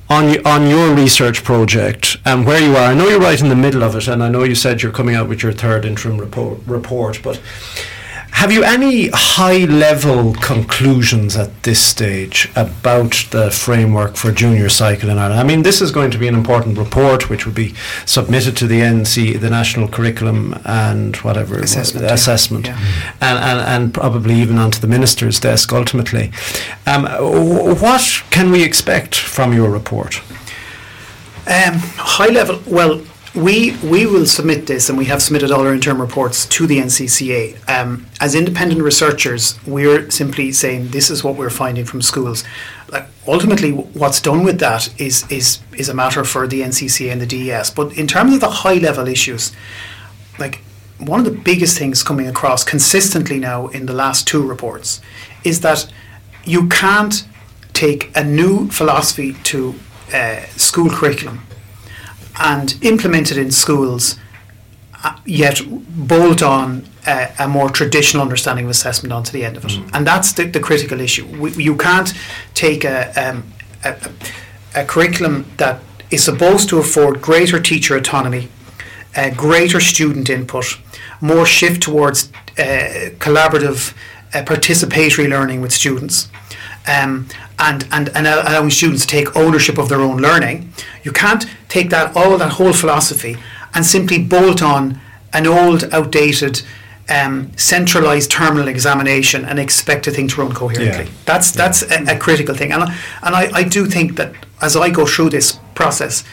on 0.09 0.45
on 0.47 0.69
your 0.69 0.95
research 0.95 1.45
project 1.45 2.17
and 2.25 2.45
where 2.47 2.61
you 2.61 2.77
are. 2.77 2.91
I 2.91 2.95
know 2.95 3.09
you're 3.09 3.21
right 3.21 3.41
in 3.41 3.49
the 3.49 3.57
middle 3.57 3.85
of 3.85 3.95
it, 3.95 4.09
and 4.09 4.23
I 4.23 4.29
know 4.29 4.43
you 4.43 4.55
said 4.55 4.83
you're 4.83 4.93
coming 4.93 5.15
out 5.15 5.29
with 5.29 5.43
your 5.43 5.53
third 5.53 5.85
interim 5.85 6.19
report. 6.19 6.61
report 6.67 7.21
but 7.23 7.41
have 8.41 8.51
you 8.51 8.65
any 8.65 9.11
high 9.13 9.67
level 9.67 10.33
conclusions 10.33 11.37
at 11.37 11.63
this 11.63 11.79
stage 11.79 12.51
about 12.57 13.13
the 13.33 13.51
framework 13.51 14.17
for 14.17 14.33
junior 14.33 14.71
cycle 14.71 15.11
in 15.11 15.19
Ireland? 15.19 15.39
I 15.41 15.45
mean, 15.45 15.63
this 15.63 15.83
is 15.83 15.93
going 15.93 16.11
to 16.13 16.17
be 16.17 16.27
an 16.27 16.35
important 16.35 16.79
report 16.79 17.29
which 17.29 17.45
will 17.45 17.53
be 17.53 17.75
submitted 18.07 18.57
to 18.57 18.67
the 18.67 18.81
NC, 18.81 19.39
the 19.41 19.51
National 19.51 19.89
Curriculum 19.89 20.59
and 20.65 21.17
whatever 21.17 21.59
Assessment, 21.59 22.07
yeah. 22.07 22.15
assessment 22.15 22.67
Yeah. 22.69 22.79
and, 23.21 23.39
and, 23.39 23.61
and 23.61 23.93
probably 23.93 24.37
even 24.37 24.57
onto 24.57 24.81
the 24.81 24.87
minister's 24.89 25.39
desk 25.39 25.71
ultimately. 25.75 26.33
Um, 26.87 27.05
what 27.05 28.23
can 28.31 28.51
we 28.51 28.65
expect 28.65 29.15
from 29.17 29.53
your 29.53 29.69
report? 29.69 30.23
Um, 31.47 31.75
high 31.99 32.29
level, 32.31 32.63
well, 32.67 33.03
we 33.35 33.77
we 33.79 34.07
will 34.07 34.27
submit 34.27 34.67
this, 34.67 34.89
and 34.89 34.99
we 34.99 35.05
have 35.05 35.23
submitted 35.23 35.53
all 35.53 35.61
our 35.61 35.73
interim 35.73 36.01
reports 36.01 36.47
to 36.47 36.67
the 36.67 36.79
NCCA. 36.79 37.69
Um, 37.69 38.07
as 38.21 38.35
independent 38.35 38.83
researchers, 38.83 39.59
we're 39.67 40.11
simply 40.11 40.51
saying 40.51 40.89
this 40.89 41.11
is 41.11 41.23
what 41.23 41.37
we're 41.37 41.51
finding 41.51 41.85
from 41.85 42.03
schools. 42.03 42.43
Like 42.91 43.07
ultimately, 43.29 43.71
what's 43.71 44.21
done 44.21 44.43
with 44.43 44.59
that 44.61 44.93
is 45.01 45.31
is 45.31 45.61
is 45.77 45.89
a 45.89 45.95
matter 45.95 46.25
for 46.25 46.49
the 46.49 46.63
NCCA 46.63 47.13
and 47.13 47.21
the 47.21 47.27
DES. 47.27 47.71
But 47.71 47.97
in 47.97 48.09
terms 48.09 48.35
of 48.35 48.41
the 48.41 48.51
high 48.51 48.75
level 48.79 49.07
issues, 49.07 49.53
like 50.39 50.61
one 50.99 51.21
of 51.21 51.25
the 51.25 51.39
biggest 51.39 51.79
things 51.79 52.03
coming 52.03 52.27
across 52.27 52.65
consistently 52.65 53.39
now 53.39 53.69
in 53.69 53.87
the 53.87 53.95
last 53.95 54.27
two 54.27 54.47
reports 54.47 55.01
is 55.45 55.61
that 55.61 55.91
you 56.45 56.69
can't 56.69 57.27
take 57.73 58.15
a 58.17 58.25
new 58.25 58.69
philosophy 58.71 59.35
to 59.45 59.75
uh, 60.13 60.41
school 60.57 60.91
curriculum 60.91 61.47
and 62.41 62.77
implemented 62.83 63.37
in 63.37 63.51
schools, 63.51 64.17
uh, 65.05 65.17
yet 65.25 65.61
bolt 65.69 66.43
on 66.43 66.87
uh, 67.07 67.29
a 67.39 67.49
more 67.49 67.71
traditional 67.71 68.23
understanding 68.23 68.65
of 68.65 68.71
assessment 68.71 69.13
onto 69.13 69.31
the 69.31 69.45
end 69.45 69.57
of 69.57 69.65
it. 69.65 69.73
Mm. 69.73 69.91
And 69.95 70.07
that's 70.07 70.33
the, 70.33 70.45
the 70.47 70.61
critical 70.61 71.01
issue. 71.01 71.27
We, 71.39 71.53
you 71.53 71.77
can't 71.77 72.13
take 72.55 72.85
a, 72.85 73.13
um, 73.17 73.53
a, 73.85 73.97
a, 74.75 74.85
curriculum 74.85 75.51
that 75.59 75.81
is 76.11 76.25
supposed 76.25 76.69
to 76.71 76.79
afford 76.79 77.23
greater 77.23 77.61
teacher 77.61 77.97
autonomy, 77.97 78.49
uh, 79.17 79.31
greater 79.31 79.81
student 79.81 80.29
input, 80.29 80.79
more 81.21 81.47
shift 81.47 81.83
towards 81.83 82.33
uh, 82.59 83.11
collaborative, 83.19 83.95
uh, 84.35 84.43
participatory 84.43 85.29
learning 85.29 85.61
with 85.61 85.73
students. 85.73 86.29
Um, 86.87 87.29
and, 87.59 87.87
and, 87.93 88.09
and 88.17 88.27
allowing 88.27 88.71
students 88.71 89.05
to 89.05 89.09
take 89.09 89.37
ownership 89.37 89.77
of 89.77 89.91
their 89.91 90.01
own 90.01 90.17
learning. 90.17 90.73
You 91.03 91.13
can't 91.13 91.45
take 91.71 91.89
that 91.89 92.15
all 92.15 92.37
that 92.37 92.53
whole 92.53 92.75
philosophy 92.75 93.39
and 93.75 93.87
simply 93.87 94.23
bolt 94.23 94.63
on 94.63 95.01
an 95.33 95.47
old, 95.47 95.85
outdated, 95.93 96.61
um, 97.09 97.51
centralized 97.57 98.31
terminal 98.31 98.69
examination 98.69 99.45
and 99.45 99.59
expect 99.59 100.07
a 100.07 100.11
thing 100.11 100.29
to 100.29 100.43
run 100.43 100.53
coherently. 100.53 101.05
Yeah. 101.05 101.11
That's 101.25 101.51
that's 101.51 101.83
yeah. 101.83 102.11
a, 102.11 102.17
a, 102.17 102.19
critical 102.19 102.55
thing, 102.55 102.73
and 102.73 102.85
I, 102.85 102.97
and 103.23 103.35
I, 103.35 103.51
I 103.53 103.63
do 103.65 103.87
think 103.87 104.17
that 104.17 104.35
as 104.61 104.77
I 104.77 104.91
go 104.91 105.07
through 105.07 105.31
this 105.31 105.59
process, 105.75 106.25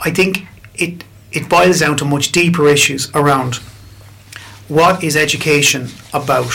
I 0.00 0.10
think 0.10 0.46
it 0.74 1.04
it 1.32 1.48
boils 1.48 1.80
down 1.80 1.96
to 1.98 2.04
much 2.04 2.32
deeper 2.32 2.66
issues 2.68 3.10
around 3.14 3.56
what 4.68 5.04
is 5.04 5.16
education 5.16 5.88
about 6.12 6.52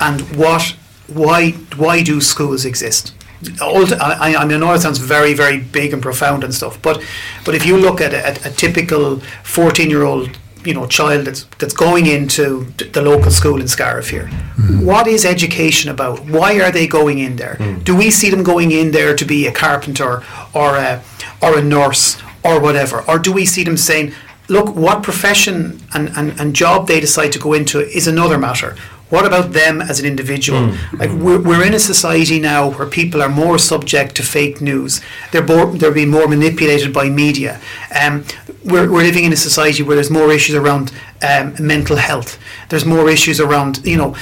and 0.00 0.20
what 0.36 0.74
why 1.06 1.50
why 1.76 2.02
do 2.02 2.20
schools 2.20 2.64
exist 2.64 3.12
I, 3.60 4.34
I, 4.38 4.44
mean, 4.44 4.54
I 4.54 4.58
know 4.58 4.72
it 4.72 4.80
sounds 4.80 4.98
very, 4.98 5.34
very 5.34 5.58
big 5.58 5.92
and 5.92 6.02
profound 6.02 6.44
and 6.44 6.54
stuff, 6.54 6.80
but 6.82 7.02
but 7.44 7.54
if 7.54 7.64
you 7.66 7.76
look 7.76 8.00
at 8.00 8.12
a, 8.12 8.48
a 8.48 8.50
typical 8.52 9.20
fourteen-year-old, 9.42 10.38
you 10.64 10.74
know, 10.74 10.86
child 10.86 11.26
that's 11.26 11.44
that's 11.58 11.74
going 11.74 12.06
into 12.06 12.64
the 12.92 13.02
local 13.02 13.30
school 13.30 13.60
in 13.60 13.68
Scariff 13.68 14.10
here, 14.10 14.28
mm. 14.56 14.84
what 14.84 15.06
is 15.06 15.24
education 15.24 15.90
about? 15.90 16.24
Why 16.26 16.60
are 16.60 16.72
they 16.72 16.86
going 16.86 17.18
in 17.18 17.36
there? 17.36 17.56
Mm. 17.58 17.84
Do 17.84 17.94
we 17.96 18.10
see 18.10 18.30
them 18.30 18.42
going 18.42 18.70
in 18.70 18.92
there 18.92 19.14
to 19.14 19.24
be 19.24 19.46
a 19.46 19.52
carpenter 19.52 20.22
or 20.54 20.76
a 20.76 21.02
or 21.42 21.58
a 21.58 21.62
nurse 21.62 22.20
or 22.42 22.60
whatever, 22.60 23.02
or 23.08 23.18
do 23.18 23.32
we 23.32 23.46
see 23.46 23.64
them 23.64 23.76
saying? 23.76 24.12
Look, 24.46 24.76
what 24.76 25.02
profession 25.02 25.80
and, 25.94 26.10
and, 26.18 26.38
and 26.38 26.54
job 26.54 26.86
they 26.86 27.00
decide 27.00 27.32
to 27.32 27.38
go 27.38 27.54
into 27.54 27.80
is 27.80 28.06
another 28.06 28.36
matter. 28.36 28.76
What 29.14 29.26
about 29.26 29.52
them 29.52 29.80
as 29.80 30.00
an 30.00 30.06
individual? 30.06 30.60
Mm. 30.60 30.98
Like 30.98 31.10
we're, 31.10 31.40
we're 31.40 31.64
in 31.64 31.72
a 31.72 31.78
society 31.78 32.40
now 32.40 32.70
where 32.70 32.88
people 32.88 33.22
are 33.22 33.28
more 33.28 33.58
subject 33.60 34.16
to 34.16 34.24
fake 34.24 34.60
news. 34.60 35.00
They're 35.30 35.46
more, 35.46 35.66
they're 35.66 35.92
being 35.92 36.10
more 36.10 36.26
manipulated 36.26 36.92
by 36.92 37.08
media. 37.08 37.60
Um, 38.00 38.24
we're, 38.64 38.90
we're 38.90 39.04
living 39.04 39.22
in 39.22 39.32
a 39.32 39.36
society 39.36 39.84
where 39.84 39.94
there's 39.94 40.10
more 40.10 40.32
issues 40.32 40.56
around 40.56 40.90
um, 41.22 41.54
mental 41.60 41.94
health. 41.94 42.40
There's 42.70 42.84
more 42.84 43.08
issues 43.08 43.38
around 43.38 43.86
you 43.86 43.96
know 43.96 44.16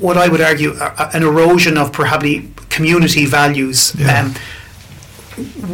what 0.00 0.16
I 0.16 0.26
would 0.28 0.40
argue 0.40 0.74
an 1.14 1.22
erosion 1.22 1.78
of 1.78 1.92
probably 1.92 2.50
community 2.70 3.24
values. 3.24 3.94
Yeah. 3.96 4.20
Um, 4.20 4.34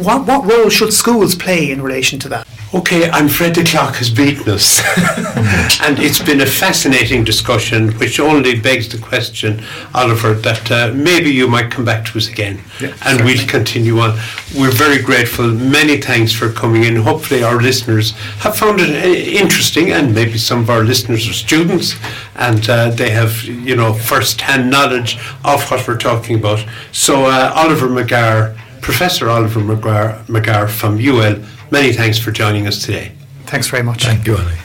what 0.03 0.27
what 0.27 0.45
role 0.45 0.69
should 0.69 0.93
schools 0.93 1.33
play 1.33 1.71
in 1.71 1.81
relation 1.81 2.19
to 2.19 2.29
that? 2.29 2.47
Okay, 2.75 3.09
I'm 3.09 3.27
afraid 3.27 3.55
the 3.55 3.63
clock 3.63 3.95
has 3.95 4.09
beaten 4.09 4.49
us. 4.51 4.81
and 5.81 5.97
it's 5.97 6.21
been 6.21 6.41
a 6.41 6.45
fascinating 6.45 7.23
discussion, 7.23 7.93
which 7.93 8.19
only 8.19 8.59
begs 8.59 8.89
the 8.89 8.97
question, 8.97 9.63
Oliver, 9.93 10.33
that 10.33 10.69
uh, 10.69 10.91
maybe 10.93 11.31
you 11.31 11.47
might 11.47 11.71
come 11.71 11.85
back 11.85 12.03
to 12.07 12.17
us 12.17 12.27
again 12.27 12.59
yeah, 12.81 12.89
and 12.89 12.97
certainly. 12.99 13.35
we'll 13.35 13.47
continue 13.47 13.99
on. 13.99 14.19
We're 14.59 14.73
very 14.73 15.01
grateful. 15.01 15.47
Many 15.47 16.01
thanks 16.01 16.33
for 16.33 16.51
coming 16.51 16.83
in. 16.83 16.97
Hopefully, 16.97 17.43
our 17.43 17.61
listeners 17.61 18.11
have 18.43 18.57
found 18.57 18.81
it 18.81 18.89
uh, 18.89 19.07
interesting, 19.07 19.93
and 19.93 20.13
maybe 20.13 20.37
some 20.37 20.59
of 20.59 20.69
our 20.69 20.83
listeners 20.83 21.29
are 21.29 21.33
students 21.33 21.95
and 22.35 22.69
uh, 22.69 22.89
they 22.89 23.11
have, 23.11 23.41
you 23.43 23.77
know, 23.77 23.93
first 23.93 24.41
hand 24.41 24.69
knowledge 24.69 25.17
of 25.45 25.63
what 25.71 25.87
we're 25.87 25.97
talking 25.97 26.39
about. 26.39 26.65
So, 26.91 27.23
uh, 27.23 27.53
Oliver 27.55 27.87
McGarr, 27.87 28.57
Professor 28.81 29.29
Oliver 29.29 29.61
McGarr, 29.61 30.21
McGarr 30.25 30.69
from 30.69 30.99
UL 30.99 31.41
Many 31.71 31.93
thanks 31.93 32.17
for 32.17 32.31
joining 32.31 32.67
us 32.67 32.83
today. 32.83 33.11
Thanks 33.45 33.67
very 33.67 33.83
much. 33.83 34.05
Thank 34.05 34.25
you, 34.27 34.37
Ali. 34.37 34.64